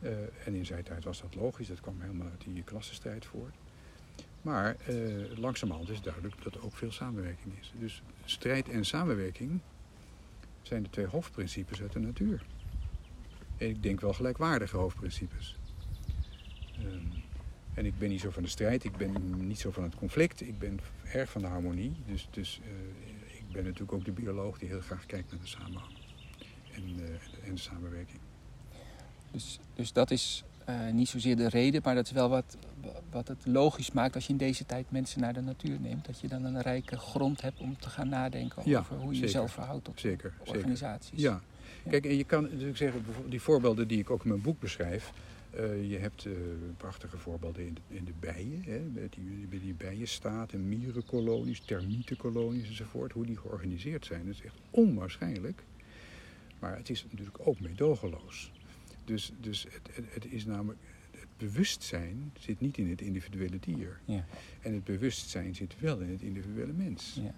Eh, 0.00 0.10
en 0.44 0.54
in 0.54 0.66
zijn 0.66 0.82
tijd 0.82 1.04
was 1.04 1.20
dat 1.20 1.34
logisch, 1.34 1.68
dat 1.68 1.80
kwam 1.80 2.00
helemaal 2.00 2.26
uit 2.26 2.44
die 2.44 2.62
klassenstrijd 2.62 3.26
voort. 3.26 3.54
Maar 4.46 4.76
eh, 4.86 5.38
langzamerhand 5.38 5.88
is 5.88 6.00
duidelijk 6.00 6.42
dat 6.42 6.54
er 6.54 6.64
ook 6.64 6.76
veel 6.76 6.92
samenwerking 6.92 7.58
is. 7.60 7.72
Dus 7.78 8.02
strijd 8.24 8.68
en 8.68 8.84
samenwerking 8.84 9.60
zijn 10.62 10.82
de 10.82 10.90
twee 10.90 11.06
hoofdprincipes 11.06 11.82
uit 11.82 11.92
de 11.92 11.98
natuur. 11.98 12.46
En 13.56 13.68
ik 13.68 13.82
denk 13.82 14.00
wel 14.00 14.12
gelijkwaardige 14.12 14.76
hoofdprincipes. 14.76 15.56
Ehm, 16.78 17.04
en 17.74 17.86
ik 17.86 17.98
ben 17.98 18.08
niet 18.08 18.20
zo 18.20 18.30
van 18.30 18.42
de 18.42 18.48
strijd, 18.48 18.84
ik 18.84 18.96
ben 18.96 19.46
niet 19.46 19.58
zo 19.58 19.70
van 19.70 19.82
het 19.82 19.94
conflict, 19.94 20.40
ik 20.40 20.58
ben 20.58 20.80
erg 21.12 21.30
van 21.30 21.40
de 21.40 21.46
harmonie. 21.46 21.96
Dus, 22.06 22.28
dus 22.30 22.60
eh, 22.62 23.38
ik 23.38 23.52
ben 23.52 23.64
natuurlijk 23.64 23.92
ook 23.92 24.04
de 24.04 24.12
bioloog 24.12 24.58
die 24.58 24.68
heel 24.68 24.80
graag 24.80 25.06
kijkt 25.06 25.30
naar 25.30 25.40
de 25.40 25.46
samenhang 25.46 25.94
en, 26.72 26.82
eh, 26.82 27.48
en 27.48 27.54
de 27.54 27.60
samenwerking. 27.60 28.20
Dus, 29.30 29.58
dus 29.74 29.92
dat 29.92 30.10
is 30.10 30.44
eh, 30.66 30.90
niet 30.92 31.08
zozeer 31.08 31.36
de 31.36 31.48
reden, 31.48 31.80
maar 31.84 31.94
dat 31.94 32.06
is 32.06 32.12
wel 32.12 32.28
wat, 32.28 32.56
wat 33.10 33.28
het 33.28 33.46
logisch 33.46 33.90
maakt 33.92 34.14
als 34.14 34.26
je 34.26 34.32
in 34.32 34.38
deze 34.38 34.66
tijd 34.66 34.90
mensen 34.90 35.20
naar 35.20 35.32
de 35.34 35.40
natuur 35.40 35.80
neemt. 35.80 36.06
Dat 36.06 36.20
je 36.20 36.28
dan 36.28 36.44
een 36.44 36.60
rijke 36.60 36.96
grond 36.98 37.40
hebt 37.40 37.60
om 37.60 37.78
te 37.78 37.90
gaan 37.90 38.08
nadenken 38.08 38.62
Ja, 38.64 38.78
over 38.78 38.96
hoe 38.96 39.04
je 39.08 39.12
zeker. 39.14 39.26
jezelf 39.26 39.52
verhoudt 39.52 39.84
tot 39.84 40.00
Zeker, 40.00 40.32
zeker. 40.38 40.54
organisaties. 40.56 41.20
Ja. 41.20 41.40
Kijk, 41.90 42.04
en 42.06 42.16
je 42.16 42.24
kan 42.24 42.42
natuurlijk 42.42 42.76
zeggen, 42.76 43.04
die 43.28 43.40
voorbeelden 43.40 43.88
die 43.88 43.98
ik 43.98 44.10
ook 44.10 44.22
in 44.22 44.28
mijn 44.28 44.40
boek 44.42 44.60
beschrijf. 44.60 45.12
eh, 45.50 45.90
je 45.90 45.98
hebt 45.98 46.24
eh, 46.26 46.32
prachtige 46.76 47.16
voorbeelden 47.18 47.66
in 47.66 47.74
de, 47.74 47.80
in 47.96 48.04
de 48.04 48.12
bijen, 48.20 48.62
hè, 48.64 48.78
met 48.92 49.12
die, 49.12 49.46
bij 49.48 49.58
die 49.58 49.74
bijenstaat 49.74 50.52
en 50.52 50.68
mierenkolonies, 50.68 51.60
termietenkolonies 51.60 52.68
enzovoort. 52.68 53.12
Hoe 53.12 53.26
die 53.26 53.36
georganiseerd 53.36 54.06
zijn, 54.06 54.26
dat 54.26 54.34
is 54.34 54.42
echt 54.42 54.54
onwaarschijnlijk. 54.70 55.62
Maar 56.58 56.76
het 56.76 56.90
is 56.90 57.06
natuurlijk 57.10 57.38
ook 57.48 57.60
meedogenloos. 57.60 58.52
Dus, 59.06 59.32
dus 59.40 59.62
het, 59.62 59.88
het, 59.92 60.04
het 60.14 60.32
is 60.32 60.44
namelijk, 60.44 60.80
het 61.10 61.28
bewustzijn 61.36 62.32
zit 62.38 62.60
niet 62.60 62.78
in 62.78 62.90
het 62.90 63.00
individuele 63.00 63.58
dier. 63.60 64.00
Ja. 64.04 64.24
En 64.60 64.72
het 64.74 64.84
bewustzijn 64.84 65.54
zit 65.54 65.80
wel 65.80 65.98
in 66.00 66.10
het 66.10 66.22
individuele 66.22 66.72
mens. 66.72 67.20
Ja. 67.22 67.34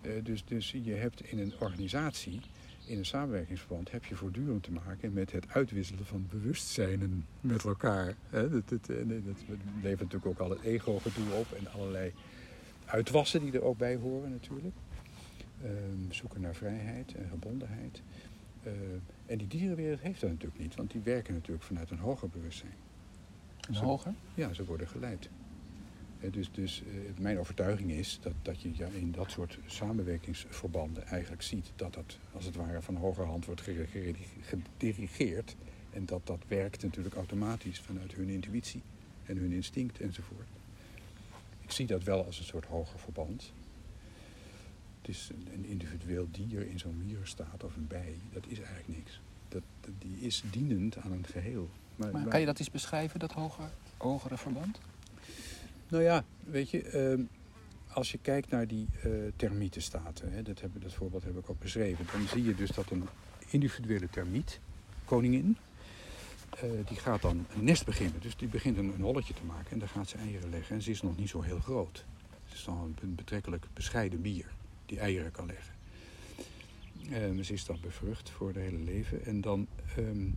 Eh, 0.00 0.24
dus, 0.24 0.44
dus 0.44 0.70
je 0.82 0.92
hebt 0.92 1.24
in 1.24 1.38
een 1.38 1.52
organisatie, 1.58 2.40
in 2.86 2.98
een 2.98 3.06
samenwerkingsverband, 3.06 3.90
heb 3.90 4.04
je 4.04 4.14
voortdurend 4.14 4.62
te 4.62 4.72
maken 4.72 5.12
met 5.12 5.32
het 5.32 5.48
uitwisselen 5.48 6.06
van 6.06 6.26
bewustzijnen 6.30 7.26
met 7.40 7.64
elkaar. 7.64 8.14
Dat, 8.30 8.68
dat, 8.68 8.88
en 8.88 9.22
dat 9.26 9.58
levert 9.82 10.00
natuurlijk 10.00 10.26
ook 10.26 10.38
al 10.38 10.50
het 10.50 10.62
ego-gedoe 10.62 11.32
op 11.32 11.52
en 11.52 11.72
allerlei 11.72 12.12
uitwassen 12.84 13.40
die 13.40 13.52
er 13.52 13.62
ook 13.62 13.78
bij 13.78 13.96
horen 13.96 14.30
natuurlijk. 14.30 14.74
Ehm, 15.62 16.10
zoeken 16.12 16.40
naar 16.40 16.54
vrijheid 16.54 17.14
en 17.14 17.28
gebondenheid. 17.28 18.02
Eh, 18.64 18.72
en 19.26 19.38
die 19.38 19.46
dierenwereld 19.48 20.00
heeft 20.00 20.20
dat 20.20 20.30
natuurlijk 20.30 20.60
niet, 20.60 20.74
want 20.74 20.90
die 20.90 21.00
werken 21.00 21.34
natuurlijk 21.34 21.64
vanuit 21.64 21.90
een 21.90 21.98
hoger 21.98 22.28
bewustzijn. 22.28 22.72
En 23.68 23.74
Zo. 23.74 23.84
hoger? 23.84 24.14
Ja, 24.34 24.52
ze 24.52 24.64
worden 24.64 24.88
geleid. 24.88 25.28
Eh, 26.20 26.32
Dus, 26.32 26.50
dus 26.52 26.82
eh, 26.82 27.20
mijn 27.20 27.38
overtuiging 27.38 27.90
is 27.90 28.18
dat, 28.22 28.32
dat 28.42 28.60
je 28.62 28.70
ja, 28.76 28.86
in 28.86 29.12
dat 29.12 29.30
soort 29.30 29.58
samenwerkingsverbanden 29.66 31.06
eigenlijk 31.06 31.42
ziet 31.42 31.72
dat 31.76 31.94
dat 31.94 32.18
als 32.32 32.44
het 32.44 32.54
ware 32.56 32.82
van 32.82 32.96
hogerhand 32.96 33.44
wordt 33.44 33.60
gere- 33.60 33.86
gere- 33.86 34.14
gedirigeerd. 34.40 35.56
En 35.90 36.06
dat 36.06 36.26
dat 36.26 36.42
werkt 36.48 36.82
natuurlijk 36.82 37.14
automatisch 37.14 37.80
vanuit 37.80 38.12
hun 38.14 38.28
intuïtie 38.28 38.82
en 39.26 39.36
hun 39.36 39.52
instinct 39.52 40.00
enzovoort. 40.00 40.46
Ik 41.60 41.70
zie 41.70 41.86
dat 41.86 42.02
wel 42.02 42.24
als 42.24 42.38
een 42.38 42.44
soort 42.44 42.64
hoger 42.66 42.98
verband. 42.98 43.52
Het 45.04 45.14
is 45.14 45.30
een, 45.30 45.54
een 45.54 45.64
individueel 45.64 46.28
dier 46.30 46.66
in 46.70 46.78
zo'n 46.78 47.02
mierenstaat 47.04 47.64
of 47.64 47.76
een 47.76 47.86
bij, 47.86 48.14
dat 48.32 48.44
is 48.48 48.58
eigenlijk 48.58 48.88
niks. 48.98 49.20
Dat, 49.48 49.62
die 49.98 50.20
is 50.20 50.42
dienend 50.50 50.96
aan 50.96 51.12
een 51.12 51.26
geheel. 51.26 51.70
Maar 51.96 52.12
maar- 52.12 52.28
kan 52.28 52.40
je 52.40 52.46
dat 52.46 52.58
eens 52.58 52.70
beschrijven, 52.70 53.20
dat 53.20 53.32
hoger, 53.32 53.70
hogere 53.96 54.36
verband? 54.36 54.78
Nou 55.88 56.02
ja, 56.02 56.24
weet 56.44 56.70
je, 56.70 56.82
ehm, 56.82 57.22
als 57.92 58.12
je 58.12 58.18
kijkt 58.18 58.50
naar 58.50 58.66
die 58.66 58.86
eh 59.02 59.10
termietenstaten, 59.36 60.32
hè, 60.32 60.42
dat, 60.42 60.60
heb, 60.60 60.70
dat 60.82 60.92
voorbeeld 60.92 61.24
heb 61.24 61.38
ik 61.38 61.50
ook 61.50 61.60
beschreven, 61.60 62.06
dan 62.12 62.28
zie 62.28 62.44
je 62.44 62.54
dus 62.54 62.70
dat 62.70 62.90
een 62.90 63.08
individuele 63.48 64.08
termiet, 64.10 64.60
koningin, 65.04 65.56
eh, 66.50 66.62
die 66.86 66.96
gaat 66.96 67.22
dan 67.22 67.46
een 67.54 67.64
nest 67.64 67.84
beginnen. 67.84 68.20
Dus 68.20 68.36
die 68.36 68.48
begint 68.48 68.76
een, 68.76 68.94
een 68.94 69.02
holletje 69.02 69.34
te 69.34 69.44
maken 69.44 69.70
en 69.70 69.78
daar 69.78 69.88
gaat 69.88 70.08
ze 70.08 70.16
eieren 70.16 70.50
leggen 70.50 70.74
en 70.76 70.82
ze 70.82 70.90
is 70.90 71.02
nog 71.02 71.16
niet 71.16 71.28
zo 71.28 71.40
heel 71.40 71.60
groot. 71.60 72.04
Het 72.44 72.54
is 72.54 72.64
dan 72.64 72.94
een 73.02 73.14
betrekkelijk 73.14 73.66
bescheiden 73.72 74.22
bier 74.22 74.46
die 74.86 74.98
eieren 74.98 75.30
kan 75.30 75.46
leggen. 75.46 75.74
Ehm, 77.10 77.42
ze 77.42 77.52
is 77.52 77.64
dan 77.64 77.78
bevrucht 77.80 78.30
voor 78.30 78.48
het 78.48 78.56
hele 78.56 78.78
leven 78.78 79.24
en 79.24 79.40
dan, 79.40 79.66
ehm, 79.96 80.28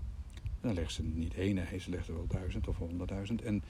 dan 0.62 0.74
legt 0.74 0.94
ze 0.94 1.04
niet 1.04 1.34
één 1.34 1.58
ei, 1.58 1.80
ze 1.80 1.90
legt 1.90 2.08
er 2.08 2.14
wel 2.14 2.28
duizend 2.28 2.68
of 2.68 2.78
honderdduizend. 2.78 3.42
En 3.42 3.64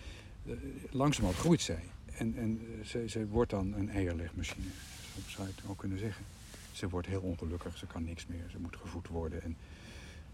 eh, 0.46 0.54
langzamerhand 0.92 1.40
groeit 1.44 1.62
zij. 1.62 1.84
En, 2.18 2.36
en 2.38 2.62
eh, 2.62 2.86
ze, 2.86 3.10
ze 3.10 3.28
wordt 3.28 3.52
dan 3.52 3.74
een 3.74 3.90
eierlegmachine, 3.90 4.68
zo 5.16 5.22
zou 5.28 5.48
je 5.48 5.54
het 5.56 5.70
ook 5.70 5.78
kunnen 5.78 6.00
zeggen. 6.00 6.26
Ze 6.72 6.90
wordt 6.90 7.08
heel 7.08 7.22
ongelukkig, 7.22 7.78
ze 7.78 7.86
kan 7.86 8.04
niks 8.04 8.28
meer, 8.28 8.46
ze 8.52 8.60
moet 8.60 8.76
gevoed 8.76 9.08
worden. 9.08 9.44
En, 9.44 9.58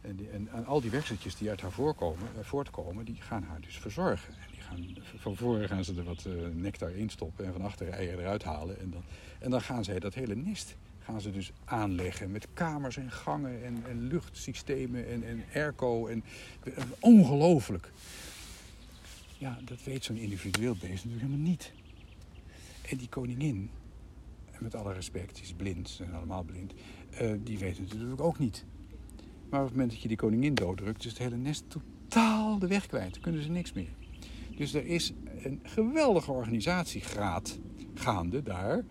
en, 0.01 0.47
en, 0.51 0.65
al 0.65 0.81
die 0.81 0.91
werkseltjes 0.91 1.35
die 1.35 1.49
uit 1.49 1.61
haar 1.61 1.71
voorkomen, 1.71 2.27
eh, 2.37 2.45
voortkomen, 2.45 3.05
die 3.05 3.21
gaan 3.21 3.43
haar 3.43 3.61
dus 3.61 3.77
verzorgen. 3.77 4.33
Van 5.15 5.35
voren 5.35 5.67
gaan 5.67 5.83
ze 5.83 5.95
er 5.95 6.03
wat 6.03 6.25
eh, 6.25 6.33
nectar 6.53 6.91
in 6.91 7.09
stoppen 7.09 7.45
en 7.45 7.51
van 7.51 7.61
achter 7.61 7.89
eieren 7.89 8.19
eruit 8.19 8.43
halen. 8.43 8.79
En 8.79 8.89
dan, 8.89 9.03
en 9.39 9.49
dan 9.49 9.61
gaan 9.61 9.83
zij 9.83 9.99
dat 9.99 10.13
hele 10.13 10.35
nest 10.35 10.75
gaan 11.03 11.21
ze 11.21 11.31
dus 11.31 11.51
aanleggen 11.65 12.31
met 12.31 12.47
kamers 12.53 12.97
en 12.97 13.11
gangen 13.11 13.63
en, 13.63 13.83
en 13.89 14.07
luchtsystemen 14.07 15.07
en, 15.07 15.23
en 15.23 15.43
airco. 15.53 16.07
En, 16.07 16.23
ongelooflijk. 16.99 17.91
Ja, 19.37 19.59
dat 19.65 19.83
weet 19.83 20.03
zo'n 20.03 20.17
individueel 20.17 20.73
beest 20.73 21.05
natuurlijk 21.05 21.21
helemaal 21.21 21.49
niet. 21.49 21.71
En 22.89 22.97
die 22.97 23.09
koningin, 23.09 23.69
met 24.59 24.75
alle 24.75 24.93
respect, 24.93 25.35
die 25.35 25.43
is 25.43 25.53
blind, 25.53 25.89
ze 25.89 25.95
zijn 25.95 26.13
allemaal 26.13 26.43
blind, 26.43 26.73
eh, 27.09 27.31
die 27.43 27.57
weet 27.57 27.77
het 27.77 27.93
natuurlijk 27.93 28.21
ook 28.21 28.39
niet. 28.39 28.65
Maar 29.49 29.59
op 29.59 29.65
het 29.67 29.75
moment 29.75 29.91
dat 29.91 30.01
je 30.01 30.07
die 30.07 30.17
koningin 30.17 30.53
dooddrukt, 30.53 30.99
is 30.99 31.09
het 31.09 31.17
hele 31.17 31.35
nest 31.35 31.63
totaal 31.67 32.59
de 32.59 32.67
weg 32.67 32.85
kwijt. 32.85 33.13
Dan 33.13 33.21
kunnen 33.21 33.43
ze 33.43 33.49
niks 33.49 33.73
meer. 33.73 33.93
Dus 34.55 34.73
er 34.73 34.85
is 34.85 35.13
een 35.43 35.59
geweldige 35.63 36.31
organisatiegraad 36.31 37.59
gaande 37.93 38.43
daar. 38.43 38.85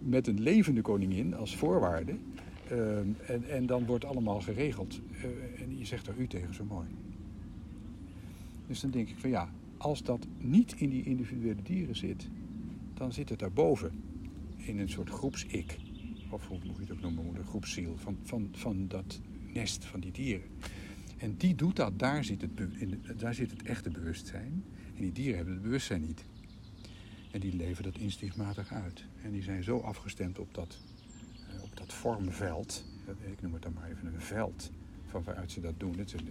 Met 0.00 0.26
een 0.26 0.40
levende 0.40 0.80
koningin 0.80 1.34
als 1.34 1.56
voorwaarde. 1.56 2.16
Ehm, 2.68 3.08
en, 3.26 3.48
en 3.48 3.66
dan 3.66 3.86
wordt 3.86 4.04
allemaal 4.04 4.40
geregeld. 4.40 5.00
Eh, 5.12 5.62
en 5.62 5.78
je 5.78 5.84
zegt 5.84 6.06
er 6.06 6.14
u 6.18 6.26
tegen 6.26 6.54
zo 6.54 6.64
mooi. 6.64 6.88
Dus 8.66 8.80
dan 8.80 8.90
denk 8.90 9.08
ik 9.08 9.18
van 9.18 9.30
ja, 9.30 9.50
als 9.76 10.02
dat 10.02 10.26
niet 10.38 10.74
in 10.76 10.90
die 10.90 11.04
individuele 11.04 11.62
dieren 11.62 11.96
zit, 11.96 12.28
dan 12.94 13.12
zit 13.12 13.28
het 13.28 13.38
daarboven. 13.38 13.90
In 14.56 14.78
een 14.78 14.88
soort 14.88 15.10
groeps-ik. 15.10 15.76
Of 16.30 16.46
hoe 16.46 16.58
moet 16.64 16.76
je 16.76 16.82
het 16.82 16.92
ook 16.92 17.00
noemen, 17.00 17.34
een 17.34 17.44
groepsziel 17.44 17.94
van, 17.96 18.16
van, 18.22 18.48
van 18.52 18.88
dat 18.88 19.20
nest 19.52 19.84
van 19.84 20.00
die 20.00 20.12
dieren. 20.12 20.48
En 21.18 21.34
die 21.36 21.54
doet 21.54 21.76
dat, 21.76 21.98
daar 21.98 22.24
zit, 22.24 22.40
het, 22.40 22.50
daar 23.20 23.34
zit 23.34 23.50
het 23.50 23.62
echte 23.62 23.90
bewustzijn. 23.90 24.64
En 24.96 25.02
die 25.02 25.12
dieren 25.12 25.36
hebben 25.36 25.54
het 25.54 25.62
bewustzijn 25.62 26.00
niet. 26.00 26.24
En 27.30 27.40
die 27.40 27.56
leven 27.56 27.82
dat 27.82 27.96
instinctmatig 27.98 28.72
uit. 28.72 29.04
En 29.22 29.30
die 29.32 29.42
zijn 29.42 29.62
zo 29.62 29.78
afgestemd 29.78 30.38
op 30.38 30.54
dat, 30.54 30.78
eh, 31.48 31.62
op 31.62 31.76
dat 31.76 31.92
vormveld. 31.92 32.84
Dat- 33.06 33.16
Ik 33.32 33.42
noem 33.42 33.52
het 33.52 33.62
dan 33.62 33.72
maar 33.72 33.90
even 33.90 34.06
een 34.06 34.20
veld. 34.20 34.70
Van 35.10 35.22
waaruit 35.24 35.50
ze 35.52 35.60
dat 35.60 35.74
doen. 35.76 35.98
Het 35.98 36.14
is 36.14 36.20
een, 36.20 36.28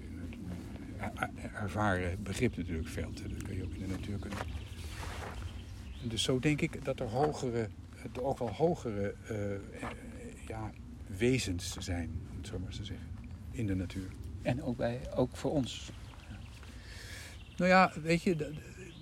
er- 0.97 1.29
ervaren 1.53 2.23
begrip 2.23 2.57
natuurlijk, 2.57 2.87
veld. 2.87 3.21
Dat 3.29 3.43
kun 3.43 3.55
je 3.55 3.63
ook 3.63 3.73
in 3.73 3.79
de 3.79 3.87
natuur 3.87 4.17
kunnen. 4.19 4.39
En 6.01 6.07
Dus 6.09 6.23
zo 6.23 6.39
denk 6.39 6.61
ik 6.61 6.85
dat 6.85 6.99
er 6.99 7.07
hogere, 7.07 7.69
er 8.15 8.23
ook 8.23 8.39
wel 8.39 8.49
hogere 8.53 9.15
eh, 9.27 9.53
eh, 9.55 9.59
ja, 10.47 10.71
wezens 11.17 11.75
zijn, 11.79 12.09
om 12.31 12.37
het 12.37 12.47
zo 12.47 12.57
maar 12.59 12.67
eens 12.67 12.77
te 12.77 12.85
zeggen, 12.85 13.07
in 13.51 13.67
de 13.67 13.75
natuur. 13.75 14.07
En 14.41 14.63
ook, 14.63 14.77
bij, 14.77 15.01
ook 15.15 15.35
voor 15.35 15.51
ons. 15.51 15.91
Nou 17.61 17.73
ja, 17.73 17.91
weet 18.01 18.21
je, 18.21 18.53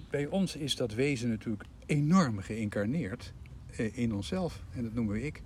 bij 0.10 0.26
ons 0.28 0.56
is 0.56 0.76
dat 0.76 0.94
wezen 0.94 1.30
natuurlijk 1.30 1.64
enorm 1.86 2.40
geïncarneerd 2.40 3.34
eh, 3.76 3.98
in 3.98 4.14
onszelf. 4.14 4.64
En 4.76 4.84
dat 4.84 4.94
noemen 4.94 5.14
we 5.14 5.22
ik. 5.22 5.42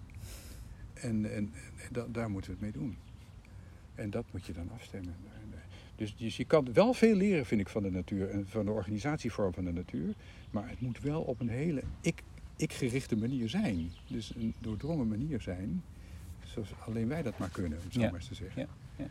En, 0.94 1.32
en, 1.34 1.52
en 1.78 1.88
da- 1.92 2.08
daar 2.12 2.30
moeten 2.30 2.52
we 2.52 2.66
het 2.66 2.74
mee 2.76 2.84
doen. 2.84 2.98
En 3.96 4.10
dat 4.10 4.26
moet 4.32 4.46
je 4.46 4.54
dan 4.54 4.70
afstemmen. 4.74 5.16
En, 5.34 5.60
Dus, 5.96 6.16
dus 6.16 6.38
je 6.38 6.46
kan 6.46 6.74
wel 6.74 6.94
veel 6.94 7.16
leren, 7.16 7.46
vind 7.46 7.62
ik, 7.62 7.70
van 7.70 7.84
de 7.84 7.92
natuur 7.92 8.30
en 8.30 8.48
van 8.48 8.66
de 8.66 8.72
organisatievorm 8.72 9.54
van 9.54 9.66
de 9.66 9.72
natuur. 9.72 10.14
Maar 10.52 10.70
het 10.70 10.82
moet 10.82 11.00
wel 11.02 11.22
op 11.22 11.40
een 11.40 11.50
hele 11.50 11.84
ik, 12.02 12.22
ik-gerichte 12.58 13.16
manier 13.18 13.50
zijn. 13.50 13.92
Dus 14.08 14.34
een 14.36 14.54
doordrongen 14.60 15.08
manier 15.08 15.42
zijn. 15.42 15.84
Zoals 16.44 16.70
alleen 16.86 17.08
wij 17.08 17.22
dat 17.22 17.38
maar 17.38 17.50
kunnen, 17.50 17.78
om 17.78 17.84
het 17.84 17.94
zo 17.94 18.00
Ja. 18.00 18.06
maar 18.10 18.20
eens 18.20 18.28
te 18.28 18.36
zeggen. 18.36 18.62
Ja, 18.62 18.68
ja. 19.04 19.10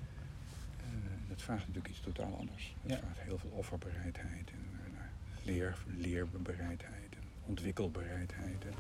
Dat 1.43 1.51
vraagt 1.51 1.67
natuurlijk 1.69 1.95
iets 1.95 2.05
totaal 2.05 2.37
anders. 2.39 2.75
Het 2.83 2.91
Ja. 2.91 2.99
vraagt 2.99 3.21
heel 3.21 3.39
veel 3.39 3.51
offerbereidheid 3.51 4.51
en 4.51 4.65
eh, 4.73 5.45
leer, 5.45 5.77
leerbereidheid 5.97 7.13
en 7.15 7.23
ontwikkelbereidheid. 7.47 8.65
En 8.65 8.75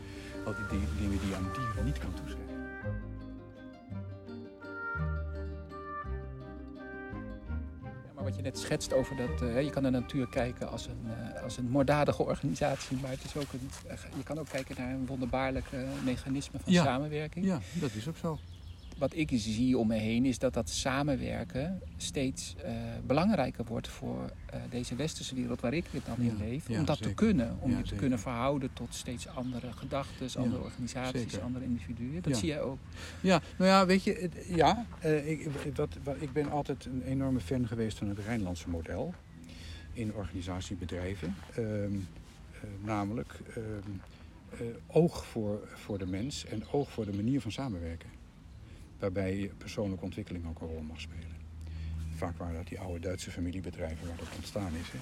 al 0.45 0.55
die 0.55 0.67
di- 0.79 0.87
dingen 0.99 1.19
die 1.19 1.29
je 1.29 1.35
aan 1.35 1.51
dieren 1.53 1.85
niet 1.85 1.99
kan 1.99 2.15
toeschrijven. 2.15 2.61
Ja, 7.83 8.13
maar 8.15 8.25
wat 8.25 8.37
je 8.37 8.43
net 8.43 8.59
schetst 8.59 8.93
over 8.93 9.17
dat, 9.17 9.43
eh, 9.43 9.63
je 9.63 9.71
kan 9.71 9.83
naar 9.83 9.93
de 9.93 9.99
natuur 9.99 10.29
kijken 10.29 10.71
als 10.71 10.87
een, 10.87 11.01
eh, 11.35 11.43
als 11.43 11.57
een 11.57 11.69
moorddadige 11.69 12.23
organisatie, 12.23 12.97
maar 13.01 13.11
het 13.11 13.25
is 13.25 13.37
ook 13.37 13.53
een, 13.53 13.71
je 14.17 14.23
kan 14.23 14.39
ook 14.39 14.49
kijken 14.49 14.75
naar 14.79 14.91
een 14.93 15.07
wonderbaarlijk 15.07 15.67
mechanisme 16.05 16.59
van 16.63 16.73
Ja. 16.73 16.85
samenwerking. 16.85 17.45
Ja, 17.45 17.61
dat 17.73 17.93
is 17.95 18.09
ook 18.09 18.17
zo. 18.17 18.39
Wat 18.99 19.15
ik 19.17 19.31
zie 19.35 19.79
om 19.79 19.87
me 19.87 19.95
heen 19.97 20.25
is 20.25 20.39
dat 20.39 20.55
dat 20.55 20.69
samenwerken 20.71 21.81
steeds 21.97 22.55
eh, 22.65 22.73
belangrijker 23.07 23.65
wordt 23.65 23.89
voor 23.89 24.31
eh, 24.47 24.61
deze 24.71 24.95
westerse 24.95 25.35
wereld 25.35 25.61
waar 25.61 25.73
ik 25.75 25.85
dan 26.05 26.17
in 26.19 26.25
Ja, 26.39 26.45
leef. 26.45 26.69
ja, 26.69 26.79
om 26.79 26.85
dat 26.85 27.03
te 27.03 27.15
kunnen, 27.15 27.57
om 27.61 27.71
Ja, 27.71 27.77
je 27.77 27.83
te 27.83 27.89
zeker. 27.89 28.01
kunnen 28.01 28.19
verhouden 28.19 28.71
tot 28.73 28.95
steeds 28.95 29.27
andere 29.29 29.73
gedachten, 29.73 30.41
andere 30.41 30.63
organisaties, 30.63 31.21
zeker. 31.21 31.41
andere 31.43 31.65
individuen. 31.65 32.23
Dat 32.23 32.37
zie 32.37 32.49
jij 32.49 32.61
ook. 32.61 32.79
Ja, 33.21 33.41
nou 33.59 33.71
ja, 33.71 33.87
weet 33.87 34.03
je, 34.05 34.13
het- 34.13 34.45
ja, 34.49 34.87
eh, 35.01 35.31
ik, 35.31 35.49
wat, 35.75 35.97
wat, 36.03 36.17
ik 36.21 36.33
ben 36.33 36.51
altijd 36.51 36.85
een 36.85 37.03
enorme 37.03 37.41
fan 37.41 37.67
geweest 37.67 37.99
van 37.99 38.09
het 38.09 38.19
Rijnlandse 38.19 38.69
model 38.69 39.15
in 39.93 40.15
organisatiebedrijven. 40.15 41.35
Ehm, 41.55 41.65
eh, 41.65 42.61
namelijk 42.85 43.41
ehm, 43.57 43.65
eh, 44.51 44.67
oog 44.87 45.27
voor, 45.27 45.69
voor 45.75 45.99
de 45.99 46.07
mens 46.07 46.45
en 46.47 46.63
oog 46.71 46.91
voor 46.91 47.05
de 47.05 47.13
manier 47.17 47.41
van 47.41 47.53
samenwerken. 47.53 48.09
Waarbij 49.03 49.51
persoonlijke 49.59 50.05
ontwikkeling 50.05 50.47
ook 50.47 50.61
een 50.61 50.67
rol 50.67 50.83
mag 50.83 51.01
spelen. 51.01 51.37
Vaak 52.15 52.37
waren 52.37 52.55
dat 52.55 52.69
die 52.69 52.81
oude 52.81 53.01
Duitse 53.01 53.31
familiebedrijven 53.31 54.07
waar 54.07 54.17
dat 54.17 54.29
ontstaan 54.37 54.73
is. 54.75 54.89
Hè. 54.91 54.99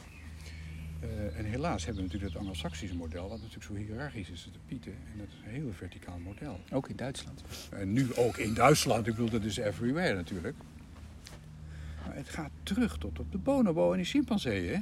Eh, 1.06 1.38
en 1.38 1.44
helaas 1.44 1.84
hebben 1.84 2.02
we 2.02 2.08
natuurlijk 2.08 2.32
het 2.32 2.40
Anglo-Saxische 2.40 2.96
model, 2.96 3.28
wat 3.28 3.38
natuurlijk 3.38 3.64
zo 3.64 3.74
hiërarchisch 3.74 4.30
is, 4.30 4.48
de 4.52 4.58
pieten. 4.66 4.92
En 4.92 5.18
dat 5.18 5.26
is 5.26 5.34
een 5.44 5.50
heel 5.50 5.72
verticaal 5.72 6.18
model. 6.18 6.60
Ook 6.70 6.88
in 6.88 6.96
Duitsland. 6.96 7.42
En 7.70 7.92
nu 7.92 8.14
ook 8.14 8.36
in 8.36 8.54
Duitsland, 8.54 9.06
ik 9.06 9.14
bedoel, 9.14 9.30
dat 9.30 9.44
is 9.44 9.56
everywhere 9.56 10.14
natuurlijk. 10.14 10.56
Maar 12.06 12.16
het 12.16 12.28
gaat 12.28 12.52
terug 12.62 12.98
tot 12.98 13.18
op 13.18 13.32
de 13.32 13.38
bonobo 13.38 13.90
en 13.90 13.96
die 13.96 14.06
chimpansee, 14.06 14.66
hè? 14.66 14.78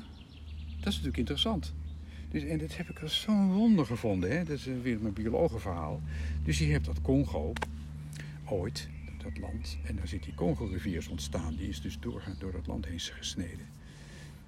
Dat 0.77 0.87
is 0.87 0.95
natuurlijk 0.95 1.17
interessant. 1.17 1.75
Dus, 2.31 2.43
en 2.43 2.59
dat 2.59 2.77
heb 2.77 2.91
ik 2.91 3.01
als 3.03 3.21
zo'n 3.21 3.53
wonder 3.53 3.87
gevonden, 3.87 4.31
hè? 4.31 4.45
Dat 4.45 4.57
is 4.57 4.65
weer 4.65 5.01
mijn 5.01 5.15
biologenverhaal. 5.15 6.03
Dus 6.43 6.59
je 6.59 6.73
hebt 6.73 6.85
dat 6.85 7.03
Congo, 7.03 7.53
ooit, 8.45 8.89
land, 9.37 9.79
en 9.85 9.97
daar 9.97 10.09
zit 10.09 10.23
die 10.23 10.35
Congo-rivier 10.35 11.07
ontstaan. 11.11 11.57
Die 11.57 11.69
is 11.69 11.81
dus 11.81 11.99
door, 12.01 12.23
door 12.39 12.53
dat 12.53 12.67
land 12.67 12.87
heen 12.87 13.01
gesneden. 13.01 13.67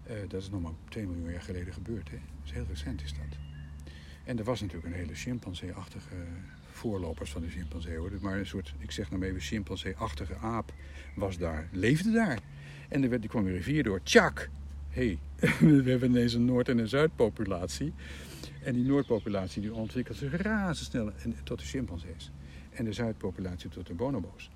Eh, 0.02 0.16
dat 0.28 0.42
is 0.42 0.50
nog 0.50 0.62
maar 0.62 0.72
2 0.88 1.06
miljoen 1.06 1.30
jaar 1.30 1.42
geleden 1.42 1.72
gebeurd, 1.72 2.10
hè? 2.10 2.18
Dus 2.42 2.52
heel 2.52 2.66
recent 2.68 3.02
is 3.02 3.12
dat. 3.12 3.38
En 4.24 4.38
er 4.38 4.44
was 4.44 4.60
natuurlijk 4.60 4.86
een 4.86 5.00
hele 5.00 5.14
chimpansee-achtige 5.14 6.14
voorlopers 6.70 7.30
van 7.30 7.42
de 7.42 7.48
chimpansee 7.48 7.96
hoor. 7.96 8.10
Maar 8.20 8.38
een 8.38 8.46
soort, 8.46 8.74
ik 8.78 8.90
zeg 8.90 9.10
nou 9.10 9.22
even, 9.22 9.40
chimpansee-achtige 9.40 10.36
aap 10.36 10.72
was 11.14 11.38
daar, 11.38 11.68
leefde 11.72 12.10
daar. 12.10 12.38
En 12.88 13.02
er 13.02 13.08
werd, 13.08 13.20
die 13.20 13.30
kwam 13.30 13.46
een 13.46 13.52
rivier 13.52 13.82
door, 13.82 14.02
tjak! 14.02 14.50
Hey, 14.88 15.18
we 15.60 15.90
hebben 15.90 16.10
ineens 16.10 16.34
een 16.34 16.44
Noord- 16.44 16.68
en 16.68 16.78
een 16.78 16.88
Zuidpopulatie. 16.88 17.92
En 18.62 18.74
die 18.74 18.84
Noordpopulatie 18.84 19.62
die 19.62 19.74
ontwikkelt 19.74 20.16
zich 20.16 20.42
razendsnel 20.42 21.12
en, 21.12 21.36
tot 21.42 21.58
de 21.58 21.64
chimpansees. 21.64 22.30
En 22.70 22.84
de 22.84 22.92
Zuidpopulatie 22.92 23.70
tot 23.70 23.86
de 23.86 23.94
bonobo's. 23.94 24.50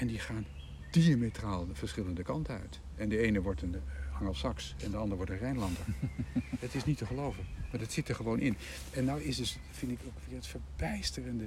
En 0.00 0.06
die 0.06 0.18
gaan 0.18 0.46
diametraal 0.90 1.66
de 1.66 1.74
verschillende 1.74 2.22
kanten 2.22 2.58
uit. 2.60 2.80
En 2.96 3.08
de 3.08 3.18
ene 3.18 3.42
wordt 3.42 3.62
een 3.62 3.76
Angelsaks 4.18 4.74
en 4.84 4.90
de 4.90 4.96
ander 4.96 5.16
wordt 5.16 5.32
een 5.32 5.38
Rijnlander. 5.38 5.82
het 6.60 6.74
is 6.74 6.84
niet 6.84 6.98
te 6.98 7.06
geloven, 7.06 7.46
maar 7.70 7.80
dat 7.80 7.92
zit 7.92 8.08
er 8.08 8.14
gewoon 8.14 8.38
in. 8.38 8.56
En 8.90 9.04
nou 9.04 9.22
is 9.22 9.36
dus, 9.36 9.58
vind 9.70 9.92
ik 9.92 9.98
ook 10.06 10.18
weer 10.26 10.36
het 10.36 10.46
verbijsterende. 10.46 11.46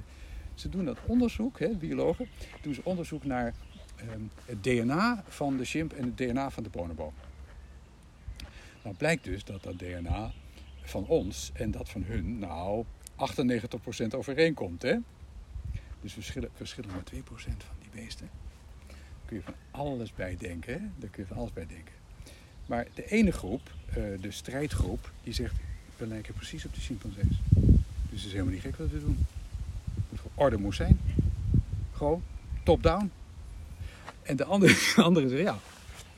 Ze 0.54 0.68
doen 0.68 0.84
dat 0.84 0.98
onderzoek, 1.06 1.58
hè, 1.58 1.68
biologen, 1.68 2.28
doen 2.62 2.74
ze 2.74 2.80
onderzoek 2.84 3.24
naar 3.24 3.54
ehm, 3.96 4.20
het 4.44 4.62
DNA 4.62 5.24
van 5.28 5.56
de 5.56 5.64
chimp 5.64 5.92
en 5.92 6.04
het 6.04 6.16
DNA 6.16 6.50
van 6.50 6.62
de 6.62 6.70
bonobo. 6.70 7.12
Nou 8.82 8.96
blijkt 8.96 9.24
dus 9.24 9.44
dat 9.44 9.62
dat 9.62 9.78
DNA 9.78 10.32
van 10.82 11.06
ons 11.06 11.50
en 11.54 11.70
dat 11.70 11.88
van 11.88 12.04
hun, 12.04 12.38
nou, 12.38 12.84
98% 14.04 14.06
overeenkomt. 14.10 14.82
Hè? 14.82 14.96
Dus 16.00 16.14
we 16.14 16.22
verschillen, 16.22 16.50
verschillen 16.54 16.90
maar 16.90 17.04
2% 17.14 17.22
van 17.26 17.76
die 17.80 18.02
beesten. 18.02 18.43
Kun 19.26 19.36
je 19.36 19.42
van 19.42 19.54
alles 19.70 20.14
bij 20.14 20.36
denken. 20.38 20.72
Hè? 20.72 20.78
Daar 20.98 21.10
kun 21.10 21.22
je 21.22 21.28
van 21.28 21.36
alles 21.36 21.52
bij 21.52 21.66
denken. 21.66 21.92
Maar 22.66 22.86
de 22.94 23.06
ene 23.06 23.30
groep, 23.30 23.74
eh, 23.88 23.94
de 24.20 24.30
strijdgroep, 24.30 25.12
die 25.22 25.32
zegt, 25.32 25.54
we 25.96 26.06
lijken 26.06 26.34
precies 26.34 26.64
op 26.64 26.74
de 26.74 26.80
chimpansees. 26.80 27.40
Dus 28.10 28.22
het 28.22 28.24
is 28.24 28.32
helemaal 28.32 28.52
niet 28.52 28.62
gek 28.62 28.76
wat 28.76 28.90
we 28.90 29.00
doen. 29.00 29.26
Het 30.10 30.20
orde 30.34 30.56
moest 30.56 30.76
zijn. 30.76 31.00
Gewoon, 31.92 32.22
top-down. 32.62 33.10
En 34.22 34.36
de 34.36 34.44
andere, 34.44 34.72
de 34.96 35.02
andere 35.02 35.28
zeggen, 35.28 35.46
ja, 35.46 35.58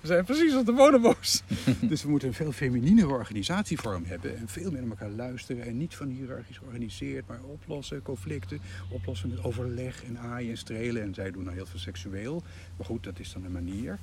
we 0.06 0.12
zijn 0.12 0.24
precies 0.24 0.54
als 0.54 0.64
de 0.64 0.72
bonobo's. 0.72 1.42
dus 1.90 2.02
we 2.02 2.08
moeten 2.08 2.28
een 2.28 2.34
veel 2.34 2.52
femininere 2.52 3.08
organisatievorm 3.08 4.04
hebben. 4.04 4.36
En 4.36 4.48
veel 4.48 4.70
meer 4.70 4.80
naar 4.80 4.90
elkaar 4.90 5.10
luisteren. 5.10 5.64
En 5.64 5.76
niet 5.76 5.94
van 5.94 6.08
hiërarchisch 6.08 6.56
georganiseerd, 6.56 7.26
maar 7.26 7.42
oplossen 7.42 8.02
conflicten. 8.02 8.60
Oplossen 8.90 9.28
met 9.28 9.44
overleg 9.44 10.04
en 10.04 10.18
aaien 10.18 10.50
en 10.50 10.58
strelen. 10.58 11.02
En 11.02 11.14
zij 11.14 11.30
doen 11.30 11.44
nou 11.44 11.56
heel 11.56 11.66
veel 11.66 11.78
seksueel. 11.78 12.42
Maar 12.76 12.86
goed, 12.86 13.04
dat 13.04 13.18
is 13.18 13.32
dan 13.32 13.44
een 13.44 13.52
manier. 13.52 13.98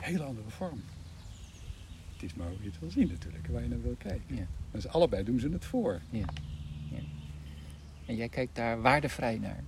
Hele 0.00 0.22
andere 0.22 0.48
vorm. 0.48 0.82
Het 2.12 2.22
is 2.22 2.34
maar 2.34 2.48
hoe 2.48 2.58
je 2.60 2.68
het 2.68 2.80
wil 2.80 2.90
zien 2.90 3.08
natuurlijk, 3.08 3.46
waar 3.46 3.62
je 3.62 3.68
naar 3.68 3.82
wil 3.82 3.96
kijken. 3.98 4.36
Ja. 4.36 4.46
Dus 4.70 4.88
allebei 4.88 5.24
doen 5.24 5.40
ze 5.40 5.48
het 5.48 5.64
voor. 5.64 6.00
Ja. 6.10 6.26
ja. 6.90 6.98
En 8.06 8.16
jij 8.16 8.28
kijkt 8.28 8.56
daar 8.56 8.80
waardevrij 8.80 9.38
naar. 9.38 9.64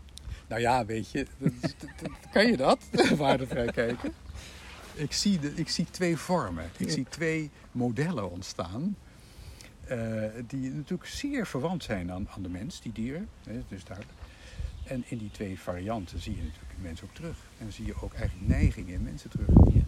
Nou 0.48 0.60
ja, 0.60 0.86
weet 0.86 1.10
je, 1.10 1.26
kan 2.32 2.46
je 2.46 2.56
dat? 2.56 2.88
Waardevrij 3.16 3.66
kijken. 3.66 4.12
Ik 4.94 5.12
zie, 5.12 5.38
de, 5.38 5.52
ik 5.54 5.68
zie 5.68 5.86
twee 5.90 6.16
vormen. 6.16 6.70
Ik 6.76 6.90
zie 6.90 7.06
twee 7.08 7.50
modellen 7.72 8.30
ontstaan. 8.30 8.96
eh, 9.86 10.22
die 10.46 10.70
natuurlijk 10.70 11.08
zeer 11.08 11.46
verwant 11.46 11.84
zijn 11.84 12.10
aan, 12.12 12.28
aan 12.28 12.42
de 12.42 12.48
mens, 12.48 12.80
die 12.82 12.92
dieren. 12.92 13.28
Hè, 13.44 13.62
is 13.68 13.84
duidelijk. 13.84 14.18
En 14.84 15.04
in 15.06 15.18
die 15.18 15.30
twee 15.30 15.58
varianten 15.58 16.20
zie 16.20 16.36
je 16.36 16.42
natuurlijk 16.42 16.74
de 16.76 16.82
mens 16.82 17.02
ook 17.02 17.14
terug. 17.14 17.36
En 17.58 17.64
dan 17.64 17.72
zie 17.72 17.86
je 17.86 17.94
ook 18.02 18.12
eigenlijk 18.14 18.48
neigingen 18.48 18.94
in 18.94 19.02
mensen 19.02 19.30
terug. 19.30 19.46
Ja. 19.48 19.80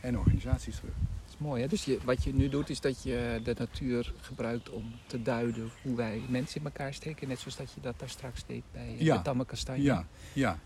En 0.00 0.18
organisaties 0.18 0.76
terug. 0.76 0.94
Dat 0.94 1.34
is 1.34 1.38
mooi, 1.38 1.62
hè? 1.62 1.68
Dus 1.68 1.84
je, 1.84 1.98
wat 2.04 2.24
je 2.24 2.34
nu 2.34 2.48
doet 2.48 2.70
is 2.70 2.80
dat 2.80 3.02
je 3.02 3.40
de 3.44 3.54
natuur 3.58 4.12
gebruikt 4.20 4.70
om 4.70 4.92
te 5.06 5.22
duiden 5.22 5.70
hoe 5.82 5.96
wij 5.96 6.22
mensen 6.28 6.58
in 6.60 6.66
elkaar 6.66 6.94
steken. 6.94 7.28
Net 7.28 7.38
zoals 7.38 7.56
dat 7.56 7.72
je 7.74 7.80
dat 7.80 7.98
daar 7.98 8.08
straks 8.08 8.46
deed 8.46 8.62
bij 8.72 8.86
eh, 8.86 9.00
Ja. 9.00 9.16
de 9.16 9.22
tamme 9.22 9.44
kastanje. 9.44 9.82
Ja, 9.82 10.06
ja, 10.32 10.58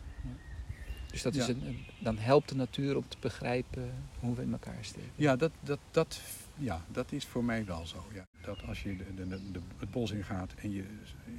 Dus 1.11 1.23
dat 1.23 1.35
Ja. 1.35 1.43
is 1.43 1.49
een, 1.49 1.67
een- 1.67 1.85
dan 1.99 2.19
helpt 2.19 2.49
de 2.49 2.55
natuur 2.55 2.97
om 2.97 3.05
te 3.09 3.17
begrijpen 3.21 3.91
hoe 4.19 4.35
we 4.35 4.43
in 4.43 4.53
elkaar 4.53 4.79
steken. 4.85 5.11
ja, 5.17 5.37
dat, 5.37 5.51
dat, 5.61 5.79
dat, 5.91 6.21
ja 6.57 6.85
dat 6.93 7.13
is 7.13 7.25
voor 7.27 7.45
mij 7.45 7.65
wel 7.65 7.87
zo. 7.87 8.05
Ja. 8.15 8.27
Dat 8.43 8.63
als 8.63 8.83
je 8.83 8.97
de, 8.97 9.15
de, 9.15 9.29
de- 9.53 9.61
het 9.79 9.91
bos 9.91 10.11
ingaat 10.11 10.55
en 10.55 10.71
je, 10.73 10.85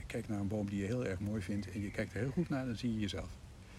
kijkt 0.07 0.27
naar 0.27 0.39
een 0.39 0.47
boom 0.47 0.69
die 0.69 0.79
je 0.79 0.86
heel 0.86 1.05
erg 1.05 1.19
mooi 1.19 1.41
vindt 1.41 1.71
en 1.71 1.81
je 1.81 1.91
kijkt 1.91 2.13
er 2.13 2.19
heel 2.19 2.31
goed 2.31 2.49
naar, 2.49 2.65
dan 2.65 2.75
zie 2.75 2.93
je 2.93 2.99
jezelf. 2.99 3.29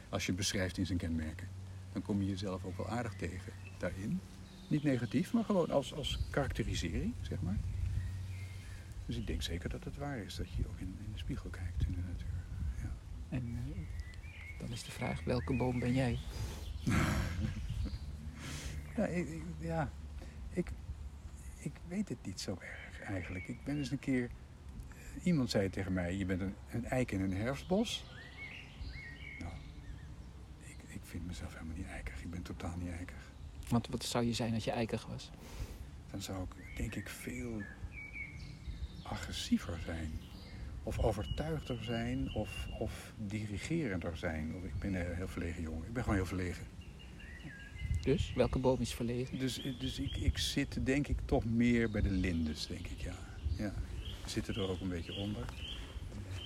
Als 0.09 0.22
je 0.22 0.28
het 0.28 0.37
beschrijft 0.40 0.78
in 0.78 0.87
zijn 0.87 0.98
kenmerken, 0.98 1.48
dan 1.92 2.02
kom 2.02 2.20
je 2.22 2.28
jezelf 2.28 2.64
ook 2.64 2.76
wel 2.76 2.88
aardig 2.88 3.14
tegen 3.14 3.52
daarin. 3.78 4.20
Niet 4.68 4.83
negatief, 4.83 5.33
maar 5.33 5.44
gewoon 5.44 5.70
als, 5.70 5.94
als 5.94 6.18
karakterisering, 6.31 7.14
zeg 7.20 7.40
maar. 7.42 7.59
Dus 9.07 9.16
ik 9.16 9.26
denk 9.26 9.42
zeker 9.42 9.68
dat 9.68 9.85
het 9.85 9.96
waar 9.96 10.18
is 10.18 10.35
dat 10.37 10.52
je 10.52 10.62
ook 10.68 10.78
in, 10.81 10.96
in 11.07 11.12
de 11.12 11.18
spiegel 11.18 11.50
kijkt 11.50 11.85
in 11.87 11.92
de 11.92 11.98
natuur. 12.12 12.40
En 13.28 13.42
eh, 13.57 13.81
is 14.73 14.83
de 14.85 14.91
vraag, 14.91 15.25
welke 15.25 15.57
boom 15.57 15.79
ben 15.79 15.93
jij? 15.95 16.19
Ja, 18.97 19.07
ik, 19.07 19.29
ik- 19.29 19.43
ja, 19.59 19.91
ik, 20.51 20.71
ik 21.59 21.73
weet 21.89 22.09
het 22.09 22.27
niet 22.27 22.41
zo 22.41 22.59
erg 22.61 23.01
eigenlijk. 23.03 23.49
Ik 23.49 23.65
ben 23.65 23.77
eens 23.77 23.91
een 23.91 23.99
keer... 23.99 24.25
eh, 24.25 25.27
Iemand 25.27 25.51
zei 25.51 25.71
tegen 25.71 25.93
mij, 25.93 26.17
je 26.17 26.25
bent 26.27 26.41
een, 26.41 26.55
een 26.71 26.85
eik 26.85 27.11
in 27.13 27.21
een 27.21 27.33
herfstbos. 27.35 28.05
Nou, 29.39 29.53
ik, 30.63 30.77
ik 30.89 31.01
vind 31.03 31.27
mezelf 31.27 31.53
helemaal 31.55 31.77
niet 31.77 31.87
eikig. 31.87 32.23
Ik 32.23 32.31
ben 32.31 32.43
totaal 32.43 32.77
niet 32.77 32.91
eikig. 32.93 33.17
Want 33.69 33.87
wat 33.89 34.05
zou 34.05 34.25
je 34.25 34.33
zijn 34.35 34.55
als 34.55 34.65
je 34.65 34.71
eikig 34.71 35.07
was? 35.07 35.31
Dan 36.11 36.23
zou 36.23 36.43
ik 36.43 36.77
denk 36.77 36.95
ik 36.95 37.09
veel 37.09 37.63
agressiever 39.03 39.79
zijn. 39.85 40.11
Of 40.83 40.99
overtuigder 40.99 41.79
zijn. 41.85 42.35
Of, 42.35 42.68
of 42.79 43.12
dirigerender 43.27 44.16
zijn. 44.16 44.55
Of 44.57 44.62
ik 44.64 44.79
ben 44.79 44.95
een 44.95 45.14
heel 45.14 45.29
verlegen 45.29 45.62
jongen. 45.62 45.87
Ik 45.87 45.92
ben 45.92 46.03
gewoon 46.03 46.18
heel 46.18 46.27
verlegen. 46.27 46.64
Dus, 48.03 48.33
welke 48.37 48.59
boom 48.59 48.81
is 48.81 48.95
verlegen? 48.95 49.38
Dus, 49.38 49.62
dus 49.79 49.99
ik, 49.99 50.16
ik 50.16 50.38
zit 50.38 50.79
denk 50.87 51.09
ik 51.09 51.16
toch 51.25 51.45
meer 51.45 51.90
bij 51.90 52.01
de 52.03 52.11
lindes, 52.11 52.66
denk 52.66 52.87
ik, 52.87 53.01
ja. 53.01 53.14
ja. 53.57 53.73
Zitten 54.27 54.55
er 54.55 54.68
ook 54.68 54.81
een 54.81 54.88
beetje 54.88 55.14
onder. 55.14 55.45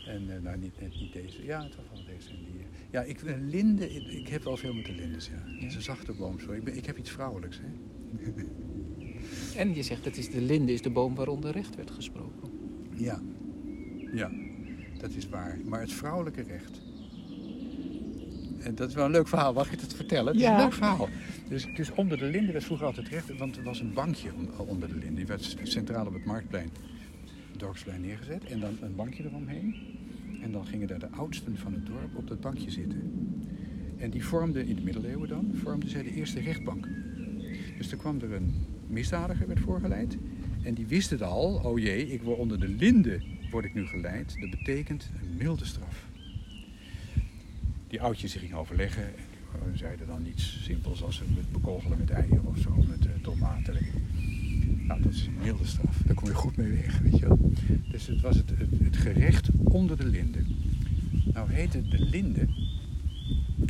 En 0.06 0.34
eh, 0.36 0.42
nou, 0.42 0.58
niet, 0.58 0.80
net 0.80 0.94
niet 1.00 1.12
deze. 1.12 1.44
Ja, 1.44 1.68
toch 1.68 1.84
wel 1.92 2.04
deze 2.04 2.28
en 2.30 2.36
die. 2.44 2.60
eh. 2.60 2.66
Ja, 2.90 3.02
ik, 3.02 3.22
eh, 3.22 3.34
linde, 3.40 3.94
ik, 3.94 4.06
ik 4.06 4.28
heb 4.28 4.42
wel 4.44 4.56
veel 4.56 4.74
met 4.74 4.84
de 4.86 4.92
lindes, 4.92 5.26
ja. 5.26 5.52
Het 5.54 5.62
is 5.62 5.74
een 5.74 5.82
zachte 5.82 6.12
boom, 6.12 6.40
zo. 6.40 6.52
Ik, 6.52 6.64
ben, 6.64 6.76
ik 6.76 6.86
heb 6.86 6.98
iets 6.98 7.10
vrouwelijks, 7.10 7.60
hè. 7.62 7.68
En 9.60 9.74
je 9.74 9.82
zegt, 9.82 10.04
dat 10.04 10.16
is 10.16 10.30
de 10.30 10.40
linde 10.40 10.72
is 10.72 10.82
de 10.82 10.90
boom 10.90 11.14
waaronder 11.14 11.50
recht 11.50 11.74
werd 11.76 11.90
gesproken. 11.90 12.50
Ja. 12.94 13.22
Ja, 14.12 14.30
dat 14.98 15.10
is 15.14 15.28
waar. 15.28 15.58
Maar 15.64 15.80
het 15.80 15.92
vrouwelijke 15.92 16.42
recht. 16.42 16.80
En 18.60 18.74
dat 18.74 18.88
is 18.88 18.94
wel 18.94 19.04
een 19.04 19.10
leuk 19.10 19.28
verhaal. 19.28 19.52
Mag 19.52 19.72
ik 19.72 19.80
het 19.80 19.94
vertellen? 19.94 20.26
Het 20.26 20.36
is 20.36 20.42
Ja. 20.42 20.54
een 20.56 20.62
leuk 20.62 20.72
verhaal. 20.72 21.08
Dus, 21.48 21.66
dus 21.76 21.92
onder 21.94 22.18
de 22.18 22.24
linde 22.24 22.52
werd 22.52 22.64
vroeger 22.64 22.86
altijd 22.86 23.08
recht. 23.08 23.36
Want 23.38 23.56
er 23.56 23.62
was 23.62 23.80
een 23.80 23.92
bankje 23.92 24.30
on- 24.34 24.66
onder 24.66 24.88
de 24.88 24.94
linde. 24.98 25.14
Die 25.14 25.26
werd 25.26 25.56
centraal 25.62 26.06
op 26.06 26.12
het 26.12 26.24
marktplein, 26.24 26.70
het 27.50 27.60
dorpsplein 27.60 28.00
neergezet. 28.00 28.44
En 28.44 28.60
dan 28.60 28.76
een 28.80 28.94
bankje 28.94 29.24
eromheen. 29.24 29.74
En 30.42 30.52
dan 30.52 30.66
gingen 30.66 30.86
daar 30.88 30.98
de 30.98 31.08
oudsten 31.10 31.56
van 31.56 31.72
het 31.72 31.86
dorp 31.86 32.16
op 32.16 32.28
dat 32.28 32.40
bankje 32.40 32.70
zitten. 32.70 33.02
En 33.96 34.10
die 34.10 34.24
vormden, 34.24 34.66
in 34.66 34.74
de 34.76 34.82
middeleeuwen 34.82 35.28
dan, 35.28 35.50
vormden 35.54 35.88
zij 35.90 36.02
de 36.02 36.14
eerste 36.14 36.40
rechtbank. 36.40 36.88
Dus 37.78 37.90
er 37.90 37.96
kwam 37.96 38.20
er 38.20 38.32
een 38.32 38.54
misdadiger, 38.86 39.46
werd 39.46 39.60
voorgeleid. 39.60 40.16
En 40.62 40.74
die 40.74 40.86
wist 40.86 41.10
het 41.10 41.22
al, 41.22 41.60
oh 41.64 41.78
jee, 41.78 42.12
ik 42.12 42.22
word 42.22 42.38
onder 42.38 42.60
de 42.60 42.68
linde 42.68 43.20
word 43.56 43.68
ik 43.68 43.74
nu 43.74 43.86
geleid. 43.86 44.36
Dat 44.40 44.50
betekent 44.50 45.10
een 45.22 45.36
milde 45.36 45.64
straf. 45.64 46.06
Die 47.88 48.00
oudjes 48.00 48.34
gingen 48.34 48.56
overleggen 48.56 49.04
en 49.64 49.78
zeiden 49.78 50.06
dan 50.06 50.26
iets 50.26 50.64
simpels 50.64 51.02
als 51.02 51.22
met 51.34 51.52
bekogelen 51.52 51.98
met 51.98 52.10
eieren 52.10 52.44
of 52.44 52.58
zo, 52.58 52.84
met 52.88 53.06
eh, 53.06 53.12
tomaten. 53.22 53.76
Nou, 54.86 55.02
dat 55.02 55.12
is 55.12 55.26
een 55.26 55.38
milde 55.42 55.66
straf. 55.66 56.02
Daar 56.06 56.14
kom 56.14 56.28
je 56.28 56.34
goed 56.34 56.56
mee 56.56 56.72
weg, 56.72 56.98
weet 56.98 57.18
je 57.18 57.28
wel. 57.28 57.52
Dus 57.90 58.06
het 58.06 58.20
was 58.20 58.36
het, 58.36 58.50
het, 58.50 58.68
het 58.82 58.96
gerecht 58.96 59.48
onder 59.62 59.96
de 59.96 60.06
linde. 60.06 60.44
Nou 61.32 61.52
heette 61.52 61.88
de 61.88 62.00
linde 62.00 62.46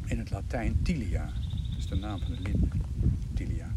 in 0.07 0.19
het 0.19 0.31
Latijn 0.31 0.83
tilia. 0.83 1.25
Dat 1.71 1.79
is 1.79 1.87
de 1.87 1.95
naam 1.95 2.19
van 2.19 2.31
de 2.31 2.41
linde. 2.41 2.69
Tilia. 3.35 3.73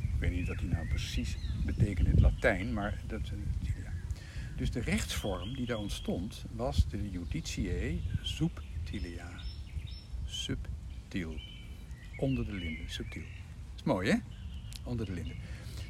Ik 0.00 0.18
weet 0.18 0.32
niet 0.32 0.48
wat 0.48 0.58
die 0.58 0.68
nou 0.68 0.86
precies 0.86 1.36
betekent 1.64 2.06
in 2.06 2.12
het 2.12 2.20
Latijn, 2.20 2.72
maar 2.72 3.00
dat. 3.06 3.30
Dus 4.56 4.70
de 4.70 4.80
rechtsvorm 4.80 5.54
die 5.54 5.66
daar 5.66 5.78
ontstond 5.78 6.44
was 6.52 6.88
de 6.88 7.10
judiciae 7.10 8.00
subtilia. 8.22 9.30
Subtiel. 10.24 11.34
Onder 12.16 12.46
de 12.46 12.52
linde, 12.52 12.82
subtiel. 12.86 13.22
Dat 13.22 13.76
is 13.76 13.82
mooi, 13.82 14.10
hè? 14.10 14.16
Onder 14.84 15.06
de 15.06 15.12
linde. 15.12 15.34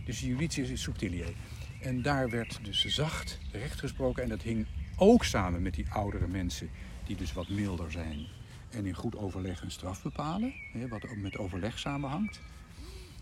Dus 0.04 0.20
de 0.20 0.26
judiciae 0.26 0.76
subtiliae. 0.76 1.32
En 1.80 2.02
daar 2.02 2.30
werd 2.30 2.58
dus 2.62 2.84
zacht 2.84 3.38
recht 3.52 3.78
gesproken. 3.78 4.22
En 4.22 4.28
dat 4.28 4.42
hing 4.42 4.66
ook 4.96 5.24
samen 5.24 5.62
met 5.62 5.74
die 5.74 5.86
oudere 5.90 6.26
mensen, 6.26 6.70
die 7.04 7.16
dus 7.16 7.32
wat 7.32 7.48
milder 7.48 7.90
zijn. 7.90 8.26
En 8.70 8.86
in 8.86 8.94
goed 8.94 9.16
overleg 9.16 9.62
een 9.62 9.70
straf 9.70 10.02
bepalen, 10.02 10.54
hè, 10.72 10.88
wat 10.88 11.08
ook 11.08 11.16
met 11.16 11.38
overleg 11.38 11.78
samenhangt. 11.78 12.40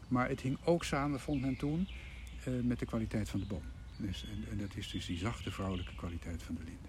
Maar 0.09 0.29
het 0.29 0.41
hing 0.41 0.59
ook 0.65 0.85
samen, 0.85 1.21
vond 1.21 1.41
men 1.41 1.57
toen, 1.57 1.89
eh, 2.45 2.53
met 2.63 2.79
de 2.79 2.87
kwaliteit 2.87 3.29
van 3.29 3.41
de 3.41 3.47
boom. 3.47 3.74
Dus, 3.97 4.25
en, 4.25 4.45
en 4.51 4.59
dat 4.59 4.77
is 4.77 4.89
dus 4.91 5.07
die 5.07 5.19
zachte 5.19 5.51
vrouwelijke 5.51 5.95
kwaliteit 5.95 6.43
van 6.43 6.55
de 6.55 6.65
linde. 6.65 6.89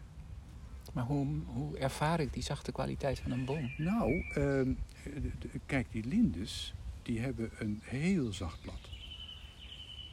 Maar 0.94 1.04
hoe, 1.04 1.28
hoe 1.46 1.78
ervaar 1.78 2.20
ik 2.20 2.34
die 2.34 2.44
zachte 2.44 2.72
kwaliteit 2.72 3.20
van 3.20 3.32
een 3.32 3.46
boom? 3.46 3.72
Nou, 3.78 4.26
ehm, 4.34 4.74
de- 5.04 5.32
de- 5.40 5.60
kijk, 5.66 5.88
die 5.92 6.06
lindes, 6.06 6.74
die 7.04 7.20
hebben 7.20 7.50
een 7.60 7.80
heel 7.84 8.34
zacht 8.34 8.62
blad. 8.62 8.90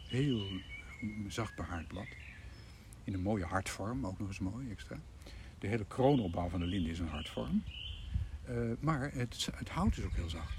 Heel 0.08 0.46
mm, 1.00 1.30
zacht 1.30 1.54
behaard 1.56 1.86
blad. 1.88 2.06
In 3.04 3.14
een 3.14 3.22
mooie 3.22 3.44
hartvorm, 3.44 4.06
ook 4.06 4.18
nog 4.18 4.28
eens 4.28 4.38
mooi 4.38 4.70
extra. 4.70 4.98
De 5.58 5.66
hele 5.66 5.84
kroonopbouw 5.88 6.48
van 6.48 6.60
de 6.60 6.66
linde 6.66 6.90
is 6.90 6.98
een 6.98 7.08
hartvorm. 7.08 7.62
Eh, 8.44 8.56
maar 8.80 9.10
het, 9.12 9.48
het 9.54 9.68
hout 9.68 9.96
is 9.96 10.04
ook 10.04 10.14
heel 10.14 10.28
zacht. 10.30 10.54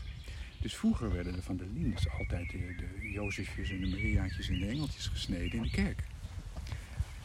Dus 0.61 0.75
vroeger 0.75 1.11
werden 1.13 1.35
er 1.35 1.41
van 1.43 1.57
de 1.57 1.67
lindes 1.73 2.09
altijd 2.09 2.49
de, 2.51 2.75
de 2.99 3.09
Jozefjes 3.11 3.69
en 3.69 3.79
de 3.81 3.87
Mariaatjes 3.87 4.49
en 4.49 4.59
de 4.59 4.65
Engeltjes 4.67 5.07
gesneden 5.07 5.51
in 5.57 5.61
de 5.61 5.69
kerk. 5.69 6.03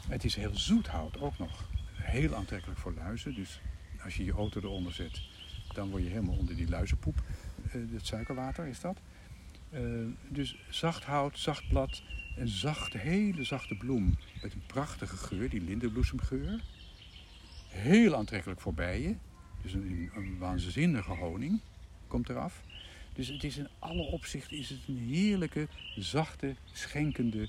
Het 0.08 0.24
is 0.24 0.34
heel 0.34 0.56
zoet 0.56 0.86
hout 0.86 1.20
ook 1.20 1.38
nog. 1.38 1.68
Heel 1.92 2.34
aantrekkelijk 2.34 2.80
voor 2.80 2.92
luizen. 2.92 3.34
Dus 3.34 3.60
als 4.04 4.16
je 4.16 4.24
je 4.24 4.32
auto 4.32 4.60
eronder 4.60 4.92
zet, 4.92 5.22
dan 5.74 5.90
word 5.90 6.02
je 6.02 6.08
helemaal 6.08 6.36
onder 6.36 6.56
die 6.56 6.68
luizenpoep. 6.68 7.22
Eh, 7.66 7.72
het 7.92 8.06
suikerwater 8.06 8.66
is 8.66 8.80
dat. 8.80 9.00
Eh, 9.70 9.82
dus 10.28 10.56
zacht 10.70 11.04
hout, 11.04 11.38
zacht 11.38 11.68
blad, 11.68 12.02
een 12.36 12.48
zachte, 12.48 12.98
hele 12.98 13.44
zachte 13.44 13.74
bloem 13.74 14.18
met 14.42 14.52
een 14.52 14.66
prachtige 14.66 15.16
geur, 15.16 15.48
die 15.48 15.60
lindenbloesemgeur. 15.60 16.64
Heel 17.68 18.16
aantrekkelijk 18.16 18.60
voor 18.60 18.74
bijen. 18.74 19.20
Dus 19.62 19.72
een, 19.72 20.10
een 20.14 20.38
waanzinnige 20.38 21.12
honing 21.12 21.60
komt 22.06 22.28
eraf. 22.28 22.62
Dus 23.12 23.28
het 23.28 23.44
is 23.44 23.56
in 23.56 23.68
alle 23.78 24.02
opzichten 24.02 24.56
is 24.56 24.68
het 24.68 24.80
een 24.88 24.98
heerlijke, 24.98 25.68
zachte, 25.96 26.54
schenkende, 26.72 27.48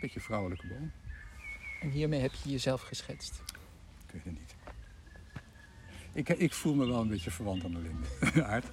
beetje 0.00 0.20
vrouwelijke 0.20 0.66
boom. 0.66 0.92
En 1.82 1.90
hiermee 1.90 2.20
heb 2.20 2.32
je 2.42 2.50
jezelf 2.50 2.82
geschetst. 2.82 3.42
Ik 4.12 4.20
weet 4.24 4.38
niet. 4.38 4.54
Ik, 6.12 6.28
ik 6.28 6.52
voel 6.52 6.74
me 6.74 6.86
wel 6.86 7.00
een 7.00 7.08
beetje 7.08 7.30
verwant 7.30 7.64
aan 7.64 7.72
de 7.72 7.78
linde. 7.78 8.44
Aard. 8.52 8.66